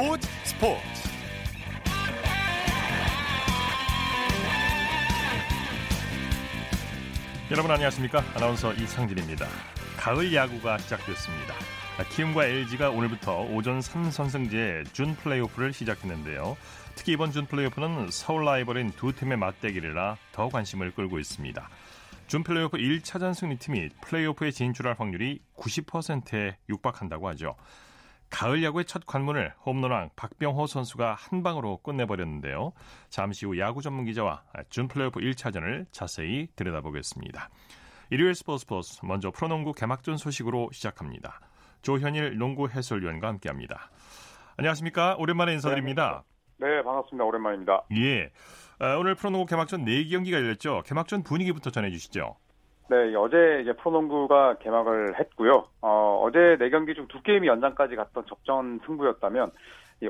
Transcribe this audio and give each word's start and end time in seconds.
스포츠 0.00 0.28
스포츠. 0.44 0.80
여러분 7.50 7.70
안녕하십니까? 7.70 8.24
아나운서 8.34 8.72
이창진입니다. 8.72 9.46
가을 9.98 10.32
야구가 10.32 10.78
시작됐습니다. 10.78 11.54
키움과 12.12 12.46
LG가 12.46 12.88
오늘부터 12.88 13.42
오전 13.42 13.80
3선승제 13.80 14.90
준 14.94 15.14
플레이오프를 15.16 15.74
시작했는데요. 15.74 16.56
특히 16.94 17.12
이번 17.12 17.30
준 17.30 17.44
플레이오프는 17.44 18.10
서울 18.10 18.46
라이벌인 18.46 18.92
두 18.92 19.12
팀의 19.12 19.36
맞대결이라 19.36 20.16
더 20.32 20.48
관심을 20.48 20.92
끌고 20.92 21.18
있습니다. 21.18 21.68
준 22.26 22.42
플레이오프 22.42 22.78
1차전 22.78 23.34
승리팀이 23.34 23.90
플레이오프에 24.00 24.50
진출할 24.50 24.94
확률이 24.98 25.40
90%에 25.58 26.56
육박한다고 26.70 27.28
하죠. 27.28 27.54
가을 28.30 28.62
야구의 28.62 28.84
첫 28.84 29.04
관문을 29.06 29.52
홈런왕 29.66 30.10
박병호 30.16 30.66
선수가 30.66 31.14
한 31.14 31.42
방으로 31.42 31.78
끝내버렸는데요. 31.78 32.72
잠시 33.08 33.44
후 33.44 33.58
야구 33.58 33.82
전문 33.82 34.04
기자와 34.04 34.42
준 34.68 34.88
플레이오프 34.88 35.20
1차전을 35.20 35.86
자세히 35.90 36.48
들여다보겠습니다. 36.56 37.50
일요일 38.10 38.34
스포츠 38.34 38.62
스포츠 38.62 39.00
먼저 39.04 39.30
프로농구 39.30 39.72
개막전 39.72 40.16
소식으로 40.16 40.70
시작합니다. 40.72 41.40
조현일 41.82 42.38
농구 42.38 42.68
해설위원과 42.68 43.28
함께합니다. 43.28 43.90
안녕하십니까? 44.56 45.16
오랜만에 45.18 45.52
인사드립니다. 45.54 46.24
네, 46.58 46.68
네 46.68 46.82
반갑습니다. 46.82 47.24
오랜만입니다. 47.24 47.84
예. 47.96 48.30
아, 48.78 48.96
오늘 48.96 49.14
프로농구 49.14 49.46
개막전 49.46 49.84
4경기가 49.84 50.34
열렸죠. 50.34 50.82
개막전 50.86 51.22
분위기부터 51.22 51.70
전해주시죠. 51.70 52.36
네, 52.90 53.14
어제 53.14 53.60
이제 53.62 53.72
프로농구가 53.74 54.58
개막을 54.58 55.16
했고요. 55.20 55.64
어, 55.80 56.28
제 56.32 56.56
4경기 56.58 56.96
중두 56.96 57.22
게임이 57.22 57.46
연장까지 57.46 57.94
갔던 57.94 58.24
접전 58.26 58.80
승부였다면 58.84 59.52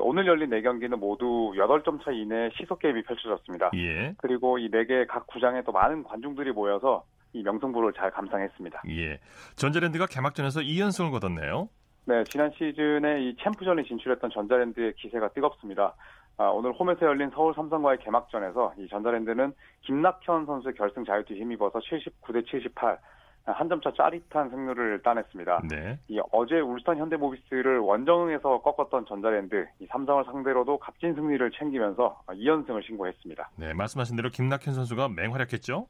오늘 0.01 0.25
열린 0.25 0.49
4경기는 0.49 0.97
모두 0.97 1.53
8점 1.55 2.03
차 2.03 2.09
이내 2.11 2.49
시속 2.57 2.79
게임이 2.79 3.03
펼쳐졌습니다. 3.03 3.69
예. 3.75 4.15
그리고 4.17 4.57
이 4.57 4.71
4개 4.71 5.05
각 5.07 5.27
구장에 5.27 5.61
또 5.61 5.71
많은 5.71 6.03
관중들이 6.03 6.53
모여서 6.53 7.05
이 7.33 7.43
명승부를 7.43 7.93
잘 7.93 8.09
감상했습니다. 8.09 8.81
예. 8.89 9.19
전자랜드가 9.57 10.07
개막전에서 10.07 10.61
2연승을 10.61 11.11
거뒀네요. 11.11 11.69
네, 12.05 12.23
지난 12.23 12.51
시즌에 12.57 13.21
이 13.21 13.35
챔프전에 13.43 13.83
진출했던 13.83 14.31
전자랜드의 14.31 14.93
기세가 14.95 15.29
뜨겁습니다. 15.29 15.93
아, 16.37 16.45
오늘 16.45 16.71
홈에서 16.73 17.05
열린 17.05 17.29
서울 17.33 17.53
삼성과의 17.53 17.99
개막전에서 17.99 18.73
이 18.77 18.87
전자랜드는 18.87 19.53
김낙현 19.81 20.45
선수의 20.45 20.73
결승 20.75 21.05
자유투 21.05 21.33
힘입어서 21.35 21.79
79대 21.79 22.45
78 22.45 22.97
한 23.43 23.69
점 23.69 23.81
차 23.81 23.91
짜릿한 23.91 24.51
승률을 24.51 25.01
따냈습니다. 25.01 25.61
네. 25.67 25.97
이 26.07 26.19
어제 26.31 26.59
울산 26.59 26.97
현대모비스를 26.97 27.79
원정에서 27.79 28.61
꺾었던 28.61 29.05
전자랜드 29.07 29.67
이 29.79 29.87
삼성을 29.87 30.23
상대로도 30.25 30.77
값진 30.77 31.15
승리를 31.15 31.49
챙기면서 31.57 32.21
2연승을 32.27 32.85
신고했습니다. 32.85 33.49
네, 33.55 33.73
말씀하신 33.73 34.15
대로 34.15 34.29
김낙현 34.29 34.75
선수가 34.75 35.09
맹활약했죠? 35.09 35.87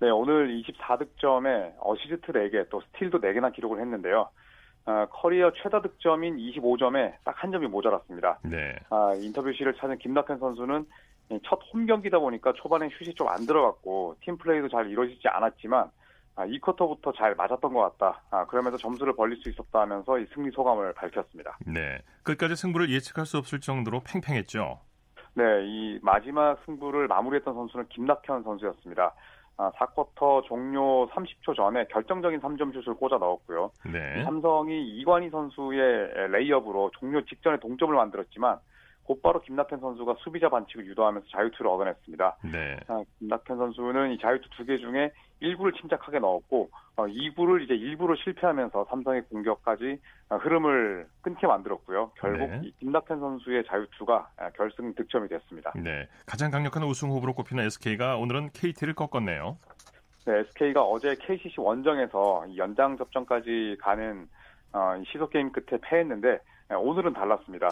네, 0.00 0.08
오늘 0.08 0.48
24득점에 0.62 1.74
어시스트 1.80 2.32
4개 2.32 2.66
또 2.70 2.80
스틸도 2.80 3.20
4개나 3.20 3.52
기록을 3.52 3.78
했는데요. 3.80 4.30
어, 4.86 5.06
커리어 5.10 5.52
최다 5.62 5.82
득점인 5.82 6.36
25점에 6.36 7.14
딱 7.24 7.36
한 7.42 7.50
점이 7.52 7.66
모자랐습니다. 7.66 8.38
네. 8.42 8.76
아, 8.90 9.12
인터뷰실을 9.14 9.74
찾은 9.74 9.98
김낙현 9.98 10.38
선수는 10.38 10.86
첫 11.44 11.60
홈 11.74 11.86
경기다 11.86 12.18
보니까 12.20 12.52
초반에 12.54 12.88
슛이 12.98 13.14
좀 13.14 13.28
안 13.28 13.46
들어갔고 13.46 14.14
팀 14.22 14.38
플레이도 14.38 14.68
잘 14.68 14.88
이루어지지 14.88 15.26
않았지만 15.28 15.90
아, 16.36 16.44
이 16.46 16.58
쿼터부터 16.60 17.12
잘 17.12 17.34
맞았던 17.34 17.72
것 17.72 17.80
같다. 17.98 18.22
아, 18.30 18.46
그러면서 18.46 18.76
점수를 18.78 19.14
벌릴 19.16 19.36
수 19.42 19.48
있었다 19.48 19.80
하면서 19.80 20.18
이 20.18 20.26
승리 20.34 20.50
소감을 20.52 20.92
밝혔습니다. 20.94 21.58
네. 21.66 21.98
끝까지 22.22 22.54
승부를 22.56 22.90
예측할 22.90 23.26
수 23.26 23.38
없을 23.38 23.58
정도로 23.60 24.02
팽팽했죠. 24.04 24.78
네, 25.34 25.44
이 25.64 25.98
마지막 26.02 26.58
승부를 26.64 27.08
마무리했던 27.08 27.52
선수는 27.54 27.88
김낙현 27.88 28.42
선수였습니다. 28.44 29.14
아, 29.58 29.70
4쿼터 29.72 30.44
종료 30.44 31.08
30초 31.08 31.56
전에 31.56 31.86
결정적인 31.86 32.40
3점 32.40 32.72
슛을 32.74 32.94
꽂아 32.94 33.18
넣었고요. 33.18 33.70
네. 33.90 34.22
삼성이 34.24 34.86
이관희 34.98 35.30
선수의 35.30 36.28
레이업으로 36.30 36.90
종료 36.98 37.24
직전에 37.24 37.58
동점을 37.58 37.94
만들었지만 37.94 38.58
곧바로 39.06 39.40
김낙현 39.40 39.78
선수가 39.80 40.16
수비자 40.18 40.48
반칙을 40.48 40.86
유도하면서 40.86 41.28
자유투를 41.30 41.70
얻어냈습니다. 41.70 42.36
네. 42.52 42.76
아, 42.88 43.02
김낙현 43.18 43.56
선수는 43.56 44.12
이 44.12 44.18
자유투 44.18 44.48
두 44.56 44.64
개 44.66 44.78
중에 44.78 45.12
1구를 45.42 45.78
침착하게 45.80 46.18
넣었고 46.18 46.70
어, 46.96 47.06
2구를 47.06 47.62
이제 47.62 47.74
일부러 47.74 48.16
실패하면서 48.16 48.86
삼성의 48.90 49.22
공격까지 49.30 50.00
어, 50.30 50.36
흐름을 50.36 51.06
끊게 51.22 51.46
만들었고요. 51.46 52.10
결국 52.16 52.50
네. 52.50 52.60
이 52.64 52.72
김낙현 52.80 53.20
선수의 53.20 53.64
자유투가 53.68 54.28
아, 54.38 54.50
결승 54.50 54.92
득점이 54.94 55.28
됐습니다. 55.28 55.72
네. 55.76 56.08
가장 56.26 56.50
강력한 56.50 56.82
우승 56.82 57.10
후보로 57.10 57.34
꼽히는 57.34 57.64
SK가 57.66 58.16
오늘은 58.16 58.50
KT를 58.52 58.94
꺾었네요. 58.94 59.56
네, 60.26 60.38
SK가 60.40 60.82
어제 60.82 61.14
KCC 61.20 61.60
원정에서 61.60 62.46
연장 62.56 62.96
접전까지 62.98 63.76
가는 63.80 64.26
어, 64.72 65.00
시속 65.06 65.30
게임 65.30 65.52
끝에 65.52 65.78
패했는데 65.80 66.40
오늘은 66.70 67.12
달랐습니다. 67.12 67.68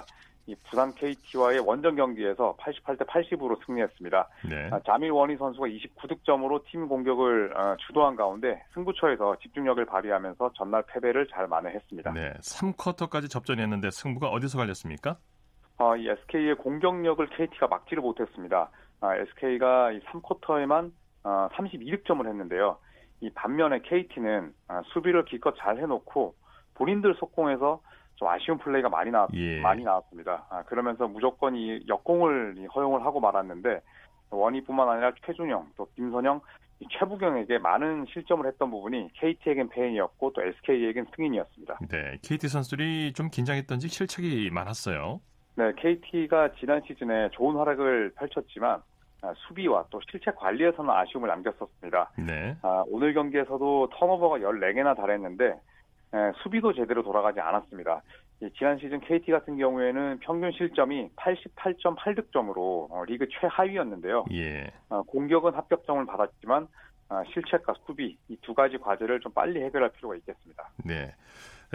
이 0.46 0.54
부산 0.68 0.94
KT와의 0.94 1.60
원정 1.60 1.96
경기에서 1.96 2.54
88대 2.60 3.06
80으로 3.06 3.58
승리했습니다. 3.64 4.28
네. 4.50 4.68
아, 4.70 4.80
자밀 4.84 5.10
원희 5.10 5.36
선수가 5.36 5.66
29득점으로 5.66 6.62
팀 6.66 6.86
공격을 6.86 7.56
어, 7.56 7.76
주도한 7.86 8.14
가운데 8.16 8.62
승부처에서 8.74 9.36
집중력을 9.40 9.82
발휘하면서 9.86 10.52
전날 10.54 10.84
패배를 10.86 11.26
잘 11.28 11.48
만회했습니다. 11.48 12.12
네. 12.12 12.34
3쿼터까지 12.40 13.30
접전했는데 13.30 13.90
승부가 13.90 14.28
어디서 14.28 14.58
갈렸습니까? 14.58 15.16
어, 15.78 15.96
이 15.96 16.08
SK의 16.08 16.56
공격력을 16.56 17.26
KT가 17.30 17.66
막지를 17.68 18.02
못했습니다. 18.02 18.70
아, 19.00 19.16
SK가 19.16 19.92
이 19.92 20.00
3쿼터에만 20.00 20.92
어, 21.24 21.48
32득점을 21.54 22.26
했는데요. 22.26 22.76
이 23.20 23.30
반면에 23.30 23.80
KT는 23.80 24.52
아, 24.68 24.82
수비를 24.92 25.24
기껏 25.24 25.54
잘 25.58 25.78
해놓고 25.78 26.34
본인들 26.74 27.14
속공에서 27.14 27.80
좀 28.16 28.28
아쉬운 28.28 28.58
플레이가 28.58 28.88
많이 28.88 29.10
나왔, 29.10 29.28
예. 29.34 29.60
많이 29.60 29.82
나왔습니다. 29.82 30.46
아, 30.50 30.62
그러면서 30.64 31.08
무조건 31.08 31.56
이 31.56 31.84
역공을 31.88 32.68
허용을 32.74 33.04
하고 33.04 33.20
말았는데 33.20 33.80
원희뿐만 34.30 34.88
아니라 34.88 35.12
최준영 35.24 35.72
또 35.76 35.86
김선영 35.94 36.40
이 36.80 36.86
최부경에게 36.90 37.58
많은 37.58 38.04
실점을 38.12 38.44
했던 38.46 38.70
부분이 38.70 39.10
KT에겐 39.14 39.68
패인이었고 39.68 40.32
또 40.32 40.42
SK에겐 40.42 41.06
승인이었습니다. 41.14 41.78
네. 41.88 42.18
KT 42.22 42.48
선수들이 42.48 43.12
좀 43.12 43.30
긴장했던지 43.30 43.88
실책이 43.88 44.50
많았어요. 44.50 45.20
네, 45.56 45.72
KT가 45.76 46.52
지난 46.58 46.82
시즌에 46.84 47.30
좋은 47.30 47.56
활약을 47.56 48.14
펼쳤지만 48.16 48.82
아, 49.22 49.32
수비와 49.46 49.86
또 49.90 50.00
실책 50.10 50.36
관리에서는 50.36 50.90
아쉬움을 50.90 51.28
남겼었습니다. 51.28 52.10
네. 52.18 52.56
아, 52.62 52.84
오늘 52.88 53.14
경기에서도 53.14 53.88
턴오버가 53.92 54.38
14개나 54.38 54.96
달했는데 54.96 55.44
에, 55.46 55.54
수비도 56.42 56.72
제대로 56.74 57.02
돌아가지 57.02 57.40
않았습니다. 57.40 58.02
이 58.42 58.50
지난 58.56 58.78
시즌 58.78 59.00
KT 59.00 59.30
같은 59.32 59.56
경우에는 59.56 60.18
평균 60.20 60.52
실점이 60.52 61.10
88.8득점으로 61.16 62.88
어, 62.90 63.04
리그 63.06 63.26
최하위였는데요. 63.40 64.24
예. 64.32 64.70
어, 64.88 65.02
공격은 65.02 65.54
합격점을 65.54 66.04
받았지만 66.06 66.68
아, 67.08 67.22
실책과 67.32 67.74
수비 67.86 68.16
이 68.28 68.36
두 68.42 68.54
가지 68.54 68.76
과제를 68.78 69.20
좀 69.20 69.32
빨리 69.32 69.62
해결할 69.62 69.90
필요가 69.92 70.16
있겠습니다. 70.16 70.68
네. 70.84 71.14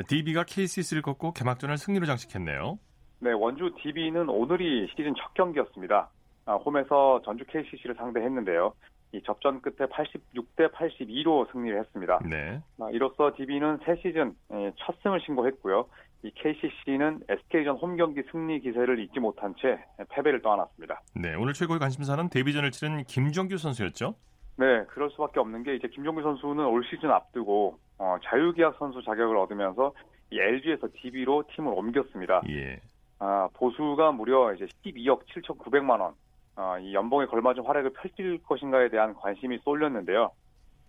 DB가 0.07 0.44
KCC를 0.44 1.01
꺾고 1.01 1.33
개막전을 1.33 1.78
승리로 1.78 2.05
장식했네요. 2.05 2.78
네, 3.19 3.31
원주 3.33 3.73
DB는 3.81 4.29
오늘이 4.29 4.88
시즌 4.95 5.13
첫 5.16 5.33
경기였습니다. 5.33 6.09
아, 6.45 6.55
홈에서 6.55 7.22
전주 7.25 7.44
KCC를 7.45 7.96
상대했는데요. 7.96 8.73
이 9.11 9.22
접전 9.23 9.61
끝에 9.61 9.88
86대 9.88 10.72
82로 10.72 11.52
승리를 11.52 11.79
했습니다. 11.79 12.20
네. 12.29 12.61
아, 12.79 12.90
이로써 12.91 13.34
DB는 13.35 13.79
새 13.84 13.96
시즌 13.97 14.35
예, 14.53 14.72
첫 14.78 14.96
승을 15.02 15.20
신고했고요. 15.22 15.85
이 16.23 16.32
KCC는 16.35 17.22
SK전 17.29 17.78
홈 17.78 17.96
경기 17.96 18.22
승리 18.32 18.59
기세를 18.59 19.00
잊지 19.00 19.20
못한 19.20 19.56
채 19.59 19.79
패배를 20.09 20.41
떠안았습니다. 20.41 21.02
네. 21.16 21.34
오늘 21.35 21.53
최고의 21.53 21.79
관심사는 21.79 22.29
데뷔전을 22.29 22.72
치른 22.72 23.03
김종규 23.05 23.58
선수였죠. 23.58 24.16
네, 24.58 24.84
그럴 24.90 25.09
수밖에 25.12 25.40
없는 25.40 25.64
게 25.64 25.76
이제 25.76 25.88
김종규 25.88 26.22
선수는 26.22 26.66
올 26.66 26.84
시즌 26.84 27.09
앞두고 27.09 27.79
어, 27.97 28.17
자유계약 28.23 28.76
선수 28.78 29.02
자격을 29.03 29.38
얻으면서 29.38 29.94
이 30.32 30.38
LG에서 30.40 30.88
DB로 30.94 31.46
팀을 31.55 31.73
옮겼습니다. 31.73 32.41
예. 32.50 32.79
아, 33.20 33.47
보수가 33.53 34.12
무려 34.12 34.53
이제 34.53 34.66
12억 34.84 35.22
7,900만 35.28 36.00
원. 36.02 36.14
어, 36.59 36.78
이 36.78 36.94
연봉에 36.94 37.26
걸맞은 37.28 37.64
활약을 37.64 37.94
펼칠 37.94 38.44
것인가에 38.44 38.90
대한 38.90 39.16
관심이 39.16 39.59
쏠렸는데요. 39.64 40.32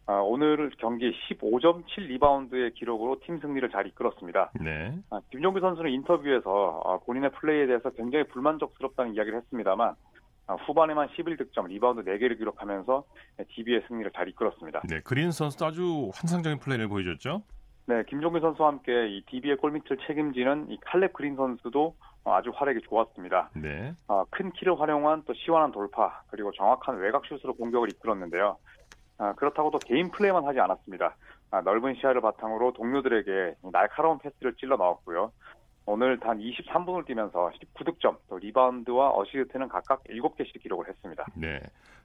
아, 0.06 0.14
오늘 0.14 0.72
경기 0.78 1.12
15.7 1.12 2.08
리바운드의 2.08 2.72
기록으로 2.72 3.20
팀 3.25 3.38
승리를 3.38 3.70
잘 3.70 3.87
이끌었습니다. 3.87 4.50
네. 4.61 4.93
아, 5.11 5.20
김종규 5.31 5.61
선수는 5.61 5.93
인터뷰에서 5.93 6.82
아, 6.84 6.99
본인의 7.06 7.31
플레이에 7.31 7.67
대해서 7.67 7.90
굉장히 7.90 8.25
불만족스럽다는 8.25 9.14
이야기를 9.14 9.38
했습니다만 9.38 9.94
아, 10.49 10.55
후반에만 10.55 11.06
11득점, 11.11 11.69
리바운드 11.69 12.02
4개를 12.02 12.37
기록하면서 12.37 13.05
DB의 13.55 13.84
승리를 13.87 14.11
잘 14.11 14.28
이끌었습니다. 14.28 14.82
네. 14.88 14.99
그린 15.05 15.31
선수도 15.31 15.66
아주 15.66 16.11
환상적인 16.12 16.58
플레이를 16.58 16.88
보여줬죠. 16.88 17.43
네, 17.87 18.02
김종규 18.08 18.40
선수와 18.40 18.69
함께 18.70 19.08
이 19.08 19.23
DB의 19.26 19.58
골밑을 19.58 19.99
책임지는 20.08 20.70
이 20.70 20.78
칼렙 20.81 21.12
그린 21.12 21.37
선수도 21.37 21.94
아주 22.25 22.50
활약이 22.55 22.81
좋았습니다. 22.82 23.50
네. 23.55 23.94
어, 24.08 24.25
큰 24.31 24.52
키를 24.52 24.78
활용한 24.78 25.25
또 25.26 25.34
시원한 25.34 25.72
돌파 25.72 26.22
그리고 26.31 26.52
정확한 26.52 26.99
외곽 26.99 27.25
슛으로 27.26 27.55
공격을 27.55 27.90
이끌었는데요. 27.90 28.56
아, 29.19 29.32
그렇다고 29.34 29.70
또 29.70 29.78
개인 29.78 30.11
플레이만 30.11 30.44
하지 30.44 30.61
않았습니다. 30.61 31.17
아, 31.50 31.61
넓은 31.62 31.94
시야를 31.94 32.20
바탕으로 32.20 32.72
동료들에게 32.72 33.56
날카로운 33.72 34.19
패스를 34.19 34.55
찔러 34.55 34.76
넣었고요. 34.76 35.32
오늘 35.87 36.20
단 36.20 36.38
23분을 36.38 37.05
뛰면서 37.06 37.50
19득점, 37.50 38.17
또 38.28 38.38
리바운드와 38.38 39.12
어시스트는 39.16 39.69
각각 39.69 40.05
7개씩 40.05 40.62
기록을 40.62 40.88
했습니다. 40.88 41.26
네. 41.34 41.61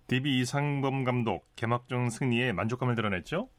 DB 0.07 0.39
이상범 0.39 1.03
감독 1.03 1.45
개막전 1.55 2.09
승리에 2.09 2.51
만족감을 2.53 2.95
드러냈죠? 2.95 3.49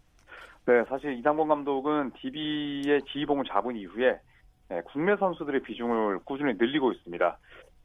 네, 0.67 0.85
사실 0.89 1.17
이상범 1.19 1.49
감독은 1.49 2.13
DB의 2.13 3.03
지휘봉을 3.03 3.45
잡은 3.49 3.77
이후에 3.77 4.19
네, 4.69 4.83
국내 4.87 5.17
선수들의 5.17 5.63
비중을 5.63 6.21
꾸준히 6.25 6.55
늘리고 6.55 6.93
있습니다. 6.93 7.39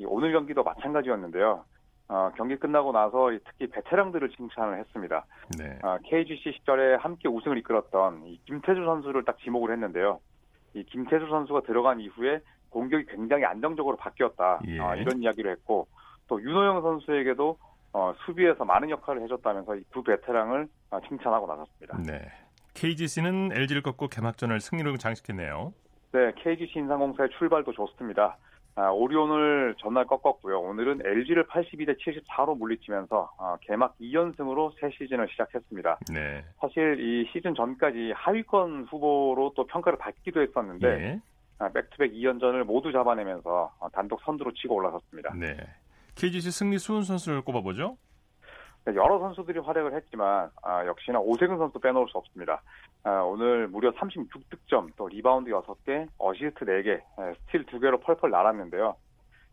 오늘 0.05 0.31
경기도 0.31 0.63
마찬가지였는데요. 0.63 1.63
어, 2.07 2.31
경기 2.35 2.55
끝나고 2.57 2.91
나서 2.91 3.29
특히 3.45 3.67
베테랑들을 3.67 4.29
칭찬을 4.31 4.79
했습니다. 4.79 5.25
네. 5.57 5.79
어, 5.83 5.97
KGC 6.03 6.53
시절에 6.59 6.95
함께 6.95 7.29
우승을 7.29 7.57
이끌었던 7.59 8.23
김태술 8.45 8.83
선수를 8.83 9.23
딱 9.23 9.37
지목을 9.39 9.71
했는데요. 9.71 10.19
이 10.73 10.83
김태수 10.83 11.27
선수가 11.29 11.61
들어간 11.61 11.99
이후에 11.99 12.41
공격이 12.69 13.05
굉장히 13.05 13.45
안정적으로 13.45 13.95
바뀌었다 13.97 14.59
예. 14.67 14.79
어, 14.79 14.95
이런 14.95 15.21
이야기를 15.21 15.51
했고 15.51 15.87
또 16.27 16.41
윤호영 16.41 16.81
선수에게도 16.81 17.57
어, 17.93 18.13
수비에서 18.25 18.63
많은 18.65 18.89
역할을 18.89 19.21
해줬다면서 19.23 19.75
이 19.75 19.83
두 19.91 20.01
베테랑을 20.03 20.67
어, 20.89 20.99
칭찬하고 21.07 21.47
나섰습니다. 21.47 21.97
네. 22.05 22.21
KGC는 22.73 23.51
LG를 23.53 23.81
꺾고 23.83 24.07
개막전을 24.07 24.61
승리로 24.61 24.97
장식했네요. 24.97 25.73
네, 26.11 26.33
KGC 26.35 26.79
인상공사의 26.79 27.29
출발도 27.37 27.71
좋습니다. 27.71 28.37
아, 28.75 28.89
오리온을 28.89 29.75
전날 29.79 30.05
꺾었고요. 30.07 30.59
오늘은 30.59 31.01
LG를 31.05 31.45
82대 31.47 31.97
74로 31.99 32.57
물리치면서 32.57 33.31
어, 33.37 33.57
개막 33.61 33.97
2연승으로 33.99 34.73
새 34.79 34.89
시즌을 34.91 35.27
시작했습니다. 35.29 35.99
네. 36.13 36.43
사실 36.59 36.97
이 36.99 37.29
시즌 37.31 37.53
전까지 37.53 38.13
하위권 38.15 38.87
후보로 38.89 39.53
또 39.55 39.65
평가를 39.65 39.97
받기도 39.99 40.41
했었는데 40.41 40.87
예. 40.87 41.21
아, 41.59 41.69
백투백 41.69 42.13
2연전을 42.13 42.63
모두 42.63 42.91
잡아내면서 42.91 43.73
어, 43.79 43.89
단독 43.89 44.21
선두로 44.23 44.53
치고 44.53 44.75
올라섰습니다. 44.75 45.33
네. 45.35 45.57
KGC 46.15 46.51
승리 46.51 46.79
수훈 46.79 47.03
선수를 47.03 47.41
꼽아보죠. 47.41 47.97
네, 48.85 48.95
여러 48.95 49.19
선수들이 49.19 49.59
활약을 49.59 49.93
했지만 49.93 50.49
아, 50.63 50.85
역시나 50.85 51.19
오세근 51.19 51.57
선수 51.57 51.79
빼놓을 51.79 52.07
수 52.09 52.17
없습니다. 52.17 52.61
아, 53.03 53.21
오늘 53.21 53.67
무려 53.67 53.91
36득점, 53.91 54.91
또 54.95 55.07
리바운드 55.07 55.51
6개, 55.51 56.07
어시스트 56.17 56.65
4개, 56.65 56.89
에, 56.89 57.33
스틸 57.45 57.65
2개로 57.65 58.01
펄펄 58.03 58.31
날았는데요. 58.31 58.95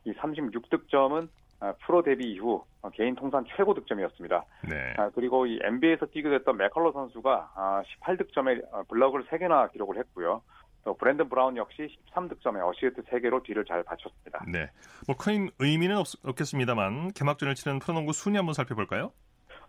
이 0.04 0.12
36득점은 0.14 1.28
아, 1.60 1.74
프로 1.84 2.02
데뷔 2.02 2.32
이후 2.32 2.62
어, 2.82 2.90
개인 2.90 3.14
통산 3.16 3.44
최고 3.56 3.74
득점이었습니다. 3.74 4.44
네. 4.68 4.94
아, 4.96 5.10
그리고 5.14 5.44
이 5.46 5.58
NBA에서 5.62 6.06
뛰게 6.06 6.30
됐던 6.30 6.56
맥컬러 6.56 6.92
선수가 6.92 7.52
아, 7.54 7.82
18득점에 7.82 8.72
어, 8.72 8.82
블럭을 8.88 9.24
3개나 9.24 9.72
기록을 9.72 9.98
했고요. 9.98 10.40
또 10.88 10.94
브랜든 10.94 11.28
브라운 11.28 11.54
역시 11.58 11.86
13득점에 12.14 12.66
어시스트 12.66 13.02
3개로 13.02 13.42
뒤를 13.42 13.62
잘 13.66 13.82
받쳤습니다. 13.82 14.42
네. 14.50 14.70
뭐 15.06 15.14
큰 15.18 15.50
의미는 15.58 15.98
없, 15.98 16.06
없겠습니다만 16.24 17.12
개막전을 17.12 17.54
치른 17.56 17.78
프로농구 17.78 18.14
순위 18.14 18.38
한번 18.38 18.54
살펴볼까요? 18.54 19.12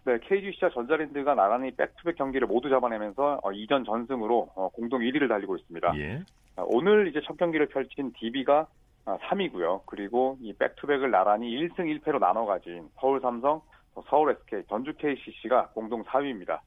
네, 0.05 0.17
KGC와 0.23 0.71
전자랜드가 0.71 1.35
나란히 1.35 1.71
백투백 1.75 2.15
경기를 2.15 2.47
모두 2.47 2.69
잡아내면서 2.69 3.41
어, 3.43 3.51
2전 3.51 3.83
전승으로 3.83 4.51
어, 4.55 4.69
공동 4.69 5.01
1위를 5.01 5.27
달리고 5.27 5.57
있습니다. 5.57 5.91
예. 5.97 6.23
아, 6.55 6.63
오늘 6.65 7.09
이제 7.09 7.19
첫 7.25 7.35
경기를 7.35 7.67
펼친 7.67 8.13
DB가 8.13 8.67
3위고요. 9.05 9.81
그리고 9.87 10.37
이 10.39 10.53
백투백을 10.53 11.11
나란히 11.11 11.49
1승 11.49 11.79
1패로 11.99 12.19
나눠 12.19 12.45
가진 12.45 12.87
서울 13.01 13.19
삼성, 13.19 13.61
또 13.93 14.05
서울 14.07 14.31
SK, 14.31 14.63
전주 14.69 14.93
KCC가 14.93 15.71
공동 15.73 16.01
4위입니다. 16.05 16.61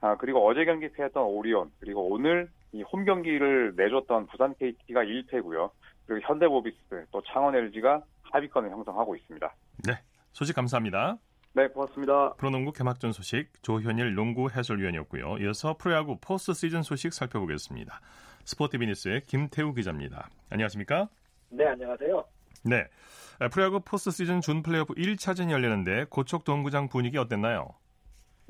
아, 0.00 0.16
그리고 0.16 0.44
어제 0.44 0.64
경기 0.64 0.90
패했던 0.90 1.22
오리온, 1.22 1.70
그리고 1.78 2.08
오늘 2.08 2.48
이 2.72 2.82
홈 2.82 3.04
경기를 3.04 3.74
내줬던 3.76 4.26
부산 4.28 4.54
KT가 4.58 5.02
1패고요. 5.02 5.70
그리고 6.06 6.26
현대모비스, 6.26 7.06
또 7.10 7.22
창원 7.26 7.54
LG가 7.54 8.02
하위권을 8.32 8.70
형성하고 8.70 9.14
있습니다. 9.16 9.54
네. 9.86 9.98
소식 10.32 10.54
감사합니다. 10.56 11.18
네, 11.54 11.68
고맙습니다. 11.68 12.32
프로농구 12.34 12.72
개막전 12.72 13.12
소식 13.12 13.50
조현일 13.62 14.14
농구 14.14 14.48
해설위원이었고요. 14.50 15.36
이어서 15.40 15.76
프로야구 15.76 16.16
포스트 16.18 16.54
시즌 16.54 16.82
소식 16.82 17.12
살펴보겠습니다. 17.12 18.00
스포티비 18.44 18.86
뉴스의 18.86 19.20
김태우 19.26 19.74
기자입니다. 19.74 20.30
안녕하십니까? 20.48 21.08
네, 21.50 21.66
안녕하세요. 21.66 22.24
네. 22.64 22.86
프로야구 23.52 23.80
포스트 23.80 24.10
시즌 24.12 24.40
준 24.40 24.62
플레이오프 24.62 24.94
1차전이 24.94 25.50
열리는데 25.50 26.06
고척 26.08 26.44
돔구장 26.44 26.88
분위기 26.88 27.18
어땠나요? 27.18 27.68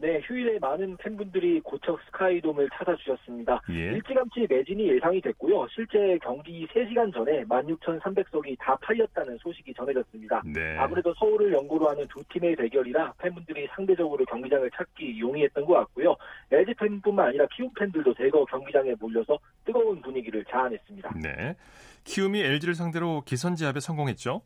네, 0.02 0.20
휴일에 0.24 0.58
많은 0.58 0.96
팬분들이 0.96 1.60
고척 1.60 1.96
스카이돔을 2.06 2.68
찾아주셨습니다. 2.74 3.62
예. 3.70 3.92
일찌감치 3.92 4.48
매진이 4.50 4.88
예상이 4.94 5.20
됐고요. 5.20 5.68
실제 5.70 6.18
경기 6.20 6.66
3시간 6.66 7.14
전에 7.14 7.44
16,300석이 7.44 8.58
다 8.58 8.76
팔렸다는 8.82 9.38
소식이 9.38 9.72
전해졌습니다. 9.72 10.42
네. 10.44 10.76
아무래도 10.76 11.14
서울을 11.14 11.52
연고로 11.52 11.88
하는 11.88 12.04
두 12.08 12.20
팀의 12.30 12.56
대결이라 12.56 13.12
팬분들이 13.18 13.68
상대적으로 13.76 14.24
경기장을 14.24 14.68
찾기 14.72 15.20
용이했던 15.20 15.64
것 15.64 15.74
같고요. 15.74 16.16
LG 16.50 16.74
팬뿐만 16.74 17.28
아니라 17.28 17.46
키움 17.54 17.72
팬들도 17.72 18.12
대거 18.14 18.44
경기장에 18.46 18.94
몰려서 18.98 19.38
뜨거운 19.64 20.02
분위기를 20.02 20.44
자아냈습니다. 20.50 21.12
네. 21.22 21.54
키움이 22.02 22.40
LG를 22.42 22.74
상대로 22.74 23.22
기선제압에 23.24 23.78
성공했죠? 23.78 24.42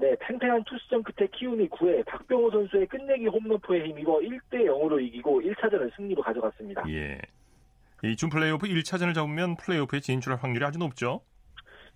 네, 0.00 0.14
팽팽한 0.20 0.62
투수전 0.64 1.02
끝에 1.02 1.28
키움이 1.32 1.68
9회 1.70 2.04
박병호 2.06 2.50
선수의 2.50 2.86
끝내기 2.86 3.26
홈런포에 3.26 3.84
힘입어 3.86 4.18
1대 4.20 4.64
0으로 4.66 5.00
이기고 5.02 5.40
1차전을 5.42 5.94
승리로 5.96 6.22
가져갔습니다. 6.22 6.84
예. 6.90 7.18
이 8.04 8.14
준 8.14 8.28
플레이오프 8.30 8.66
1차전을 8.68 9.12
잡으면 9.14 9.56
플레이오프에 9.56 9.98
진출할 10.00 10.40
확률이 10.40 10.64
아주 10.64 10.78
높죠? 10.78 11.20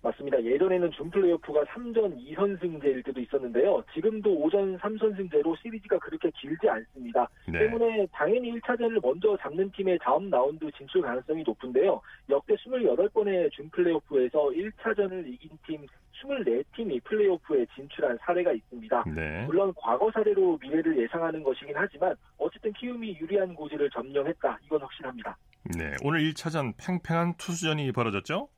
맞습니다. 0.03 0.43
예전에는 0.43 0.91
준 0.91 1.09
플레이오프가 1.09 1.63
3전 1.63 2.13
2선승제일 2.27 3.05
때도 3.05 3.21
있었는데요. 3.21 3.83
지금도 3.93 4.29
5전 4.29 4.77
3선승제로 4.79 5.57
시리즈가 5.61 5.97
그렇게 5.99 6.29
길지 6.31 6.67
않습니다. 6.67 7.27
네. 7.47 7.59
때문에 7.59 8.05
당연히 8.11 8.51
1차전을 8.59 9.01
먼저 9.01 9.37
잡는 9.41 9.71
팀의 9.71 9.97
다음 10.01 10.29
라운드 10.29 10.69
진출 10.77 11.01
가능성이 11.01 11.43
높은데요. 11.43 12.01
역대 12.29 12.53
28번의 12.55 13.49
준 13.53 13.69
플레이오프에서 13.69 14.49
1차전을 14.49 15.25
이긴 15.25 15.49
팀 15.65 15.85
24팀이 16.21 17.01
플레이오프에 17.05 17.65
진출한 17.73 18.17
사례가 18.21 18.51
있습니다. 18.51 19.05
네. 19.15 19.45
물론 19.45 19.73
과거 19.77 20.11
사례로 20.11 20.59
미래를 20.61 21.01
예상하는 21.01 21.43
것이긴 21.43 21.73
하지만 21.75 22.13
어쨌든 22.37 22.73
키움이 22.73 23.17
유리한 23.21 23.55
고지를 23.55 23.89
점령했다. 23.89 24.59
이건 24.65 24.81
확실합니다. 24.81 25.37
네. 25.77 25.93
오늘 26.03 26.19
1차전 26.19 26.73
팽팽한 26.77 27.35
투수전이 27.37 27.91
벌어졌죠? 27.93 28.49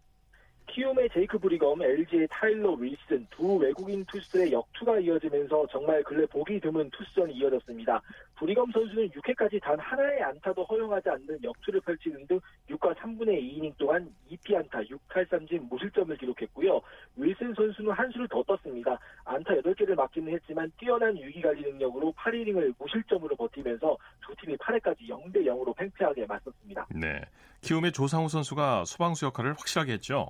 키움의 0.67 1.09
제이크 1.13 1.37
브리검, 1.37 1.81
LG의 1.81 2.27
타일러 2.29 2.71
윌슨 2.73 3.25
두 3.29 3.57
외국인 3.57 4.03
투수들의 4.05 4.51
역투가 4.51 4.99
이어지면서 4.99 5.67
정말 5.71 6.03
근래 6.03 6.25
보기 6.25 6.59
드문 6.59 6.89
투수전이 6.89 7.33
이어졌습니다. 7.33 8.01
브리검 8.35 8.71
선수는 8.71 9.09
6회까지 9.09 9.61
단 9.61 9.79
하나의 9.79 10.21
안타도 10.23 10.63
허용하지 10.65 11.09
않는 11.09 11.43
역투를 11.43 11.79
펼치는 11.81 12.27
등 12.27 12.39
6과 12.69 12.93
3분의 12.95 13.39
2이닝 13.41 13.77
동안 13.77 14.13
2피안타, 14.31 14.89
6탈삼진 14.89 15.69
무실점을 15.69 16.17
기록했고요. 16.17 16.81
윌슨 17.15 17.53
선수는 17.53 17.91
한 17.91 18.11
수를 18.11 18.27
더 18.27 18.43
떴습니다. 18.43 18.99
안타 19.23 19.53
8개를 19.53 19.95
맞기는 19.95 20.33
했지만 20.33 20.71
뛰어난 20.77 21.15
위기관리 21.15 21.61
능력으로 21.61 22.13
8이닝을 22.17 22.73
무실점으로 22.77 23.35
버티면서 23.35 23.97
두 24.25 24.35
팀이 24.41 24.57
8회까지 24.57 25.07
0대 25.07 25.45
0으로 25.45 25.75
팽팽하게 25.75 26.25
맞섰습니다. 26.25 26.87
네. 26.93 27.21
키움의 27.61 27.93
조상우 27.93 28.27
선수가 28.27 28.83
소방수 28.85 29.25
역할을 29.27 29.53
확실하게 29.53 29.93
했죠? 29.93 30.27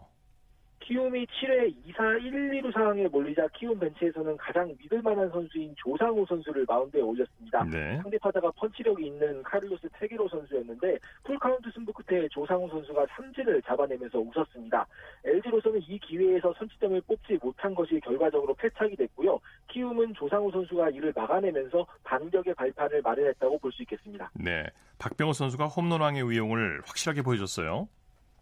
키움이 0.86 1.26
7회 1.26 1.74
2사 1.88 2.22
1, 2.24 2.62
2루 2.62 2.72
상황에 2.72 3.08
몰리자 3.08 3.48
키움 3.58 3.80
벤치에서는 3.80 4.38
가장 4.38 4.68
믿을 4.78 5.02
만한 5.02 5.28
선수인 5.32 5.74
조상우 5.78 6.24
선수를 6.28 6.64
마운드에 6.68 7.02
올렸습니다. 7.02 7.64
네. 7.64 7.98
상대 8.04 8.18
타자가 8.20 8.52
펀치력이 8.52 9.08
있는 9.08 9.42
카를로스 9.42 9.90
페게로 9.94 10.30
선수였는데 10.30 11.00
풀카운트 11.24 11.72
승부 11.74 11.92
끝에 11.92 12.28
조상우 12.30 12.70
선수가 12.70 13.04
삼진을 13.16 13.64
잡아내면서 13.64 14.20
웃었습니다. 14.20 14.86
LG로서는 15.24 15.82
이 15.88 15.98
기회에서 15.98 16.54
선취점을 16.60 17.02
뽑지 17.02 17.40
못한 17.42 17.74
것이 17.74 18.00
결과적으로 18.02 18.54
패착이 18.54 18.96
됐고요. 18.96 19.40
키움은 19.70 20.14
조상우 20.14 20.52
선수가 20.52 20.92
이를 20.92 21.12
막아내면서 21.16 21.86
반격의 22.04 22.54
발판을 22.54 23.02
마련했다고 23.02 23.58
볼 23.60 23.72
수 23.72 23.82
있겠습니다. 23.82 24.30
네. 24.36 24.64
박병호 25.00 25.34
선수가 25.34 25.66
홈런왕의 25.66 26.30
위용을 26.30 26.82
확실하게 26.86 27.24
보여줬어요. 27.24 27.90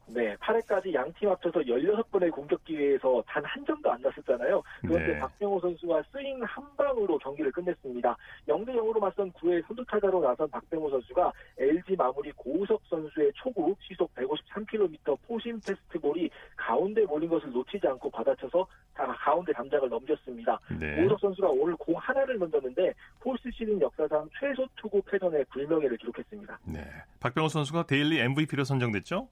네, 0.08 0.36
8회까지 0.38 0.94
양 0.94 1.12
팀 1.14 1.30
합쳐서 1.30 1.60
16번의 1.62 2.32
공격 2.32 2.64
기회에서 2.66 3.24
단 3.28 3.44
한 3.46 3.64
점도 3.66 3.92
안 3.92 4.02
났었잖아요. 4.02 4.64
그런데 4.82 5.14
네. 5.14 5.20
박병호 5.20 5.60
선수가 5.60 6.04
스윙 6.12 6.42
한 6.44 6.64
방으로 6.76 7.18
경기를 7.20 7.52
끝냈습니다. 7.52 8.18
0대 8.48 8.70
0으로 8.70 9.00
맞선 9.00 9.32
9회 9.34 9.66
선두타자로 9.68 10.22
나선 10.22 10.50
박병호 10.50 10.90
선수가 10.90 11.32
LG 11.60 11.96
마무리 11.96 12.32
고우석 12.32 12.82
선수의 12.90 13.32
초구 13.36 13.76
시속 13.82 14.14
153km 14.16 15.18
포심 15.28 15.60
테스트볼이 15.60 16.30
가운데 16.56 17.06
몰린 17.06 17.30
것을 17.30 17.52
놓치지 17.52 17.86
않고 17.88 18.10
받아쳐서 18.10 18.66
다 18.96 19.06
가운데 19.20 19.52
담장을 19.54 19.88
넘겼습니다. 19.90 20.60
네. 20.80 20.96
고우석 20.96 21.20
선수가 21.20 21.50
오늘 21.50 21.76
공 21.76 21.96
하나를 21.98 22.40
던졌는데 22.40 22.94
포스트 23.20 23.52
시즌 23.52 23.80
역사상 23.80 24.30
최소 24.40 24.68
투구 24.78 25.02
패전의 25.04 25.46
불명예를 25.52 25.98
기록했습니다. 25.98 26.60
네. 26.66 26.80
박병호 27.20 27.50
선수가 27.50 27.86
데일리 27.86 28.20
MVP로 28.20 28.64
선정됐죠? 28.64 29.28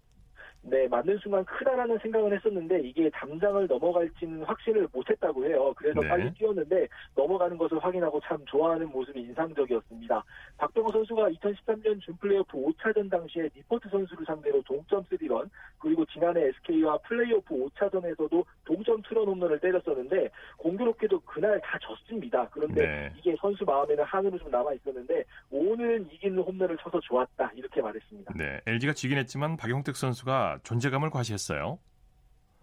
네, 0.63 0.88
맞는 0.88 1.18
순간 1.18 1.44
크다라는 1.46 1.98
생각은 2.00 2.34
했었는데 2.34 2.82
이게 2.82 3.10
담장을 3.10 3.65
넘어갈지는 3.65 4.44
확신을 4.44 4.88
못했다고 4.94 5.46
해요. 5.46 5.74
그래서 5.75 6.00
네. 6.01 6.08
빨리 6.08 6.32
뛰었는데 6.34 6.88
넘어가는 7.15 7.58
것을 7.58 7.80
확인하고 7.84 8.20
참 8.22 8.44
좋아하는 8.46 8.88
모습이 8.89 9.20
인상적이었습니다. 9.22 10.24
박병호 10.58 10.91
선수가 10.91 11.30
2013년 11.30 12.00
준플레이오프 12.01 12.58
5차전 12.58 13.10
당시에 13.10 13.50
니퍼트 13.56 13.90
선수를 13.89 14.24
상대로 14.25 14.62
동점 14.62 15.03
3런 15.06 15.50
그리고 15.80 16.06
지난해 16.06 16.48
SK와 16.48 17.00
플레이오프 17.00 17.56
5차전에서도 17.56 18.46
동점 18.63 19.01
투런 19.01 19.27
홈런을 19.27 19.60
때렸었는데 19.60 20.30
공교롭게도 20.58 21.22
그날 21.22 21.60
다 21.62 21.80
졌습니다. 21.82 22.48
그런데 22.51 22.86
네. 22.86 23.13
이게 23.18 23.36
선수 23.41 23.65
마음에는 23.65 24.03
한으로 24.03 24.38
좀 24.38 24.51
남아 24.51 24.74
있었는데 24.74 25.24
오늘은 25.50 26.08
이기는 26.12 26.38
홈런을 26.38 26.77
쳐서 26.77 27.00
좋았다 27.00 27.51
이렇게 27.56 27.82
말했습니다. 27.82 28.34
네. 28.38 28.62
LG가 28.68 28.94
지긴 28.94 29.18
했지만 29.18 29.58
박용택 29.58 29.96
선수가 29.96 30.50
존재감을 30.63 31.10
과시했어요. 31.10 31.79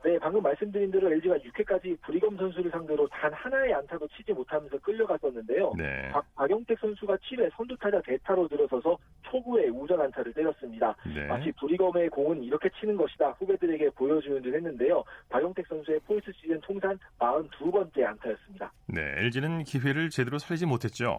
네, 0.05 0.17
방금 0.21 0.41
말씀드린 0.43 0.91
대로 0.93 1.11
LG가 1.13 1.37
6회까지 1.39 2.01
브리검 2.03 2.37
선수를 2.37 2.71
상대로 2.71 3.09
단 3.09 3.33
하나의 3.33 3.75
안타도 3.75 4.07
치지 4.09 4.33
못하면서 4.33 4.79
끌려갔었는데요. 4.79 5.73
네. 5.77 6.09
박, 6.13 6.25
박용택 6.37 6.79
선수가 6.79 7.17
7회 7.17 7.51
선두타자 7.57 8.01
대타로 8.03 8.47
들어서서 8.47 8.97
초구에 9.23 9.69
우전 9.69 10.01
안타를 10.01 10.33
때렸습니다. 10.33 10.95
네. 11.05 11.27
마치 11.27 11.51
브리검의 11.53 12.11
공은 12.11 12.45
이렇게 12.45 12.71
치는 12.79 12.97
것이다 12.97 13.31
후배들에게 13.33 13.91
보여주는 13.91 14.41
듯 14.41 14.55
했는데요. 14.55 15.03
박용택 15.29 15.67
선수의 15.67 15.99
포스트 16.07 16.31
시즌 16.41 16.61
통산 16.61 16.97
42번째 17.19 18.05
안타였습니다. 18.05 18.73
네. 18.87 19.01
LG는 19.17 19.65
기회를 19.65 20.11
제대로 20.11 20.39
살리지 20.39 20.67
못했죠. 20.67 21.19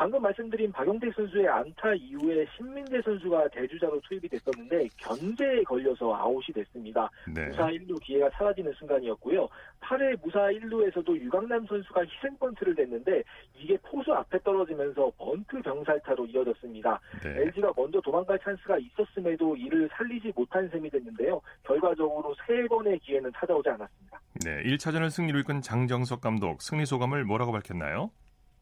방금 0.00 0.22
말씀드린 0.22 0.72
박용택 0.72 1.12
선수의 1.12 1.46
안타 1.46 1.92
이후에 1.92 2.46
신민재 2.56 3.02
선수가 3.02 3.48
대주자로 3.48 4.00
투입이 4.00 4.30
됐었는데 4.30 4.88
견제에 4.96 5.62
걸려서 5.62 6.16
아웃이 6.16 6.54
됐습니다. 6.54 7.10
네. 7.28 7.48
무사 7.48 7.66
1루 7.66 8.00
기회가 8.02 8.30
사라지는 8.30 8.72
순간이었고요. 8.78 9.46
8회 9.82 10.18
무사 10.24 10.40
1루에서도 10.40 11.06
유강남 11.20 11.66
선수가 11.66 12.00
희생번트를 12.06 12.76
댔는데 12.76 13.22
이게 13.54 13.76
포수 13.82 14.10
앞에 14.14 14.38
떨어지면서 14.42 15.12
번트 15.18 15.60
병살타로 15.60 16.24
이어졌습니다. 16.24 16.98
네. 17.22 17.42
LG가 17.42 17.70
먼저 17.76 18.00
도망갈 18.00 18.38
찬스가 18.38 18.78
있었음에도 18.78 19.54
이를 19.54 19.86
살리지 19.92 20.32
못한 20.34 20.66
셈이 20.70 20.88
됐는데요. 20.88 21.42
결과적으로 21.62 22.34
세 22.46 22.66
번의 22.68 23.00
기회는 23.00 23.30
찾아오지 23.36 23.68
않았습니다. 23.68 24.18
네. 24.46 24.62
1차전을 24.62 25.10
승리로 25.10 25.40
이끈 25.40 25.60
장정석 25.60 26.22
감독 26.22 26.62
승리 26.62 26.86
소감을 26.86 27.26
뭐라고 27.26 27.52
밝혔나요? 27.52 28.10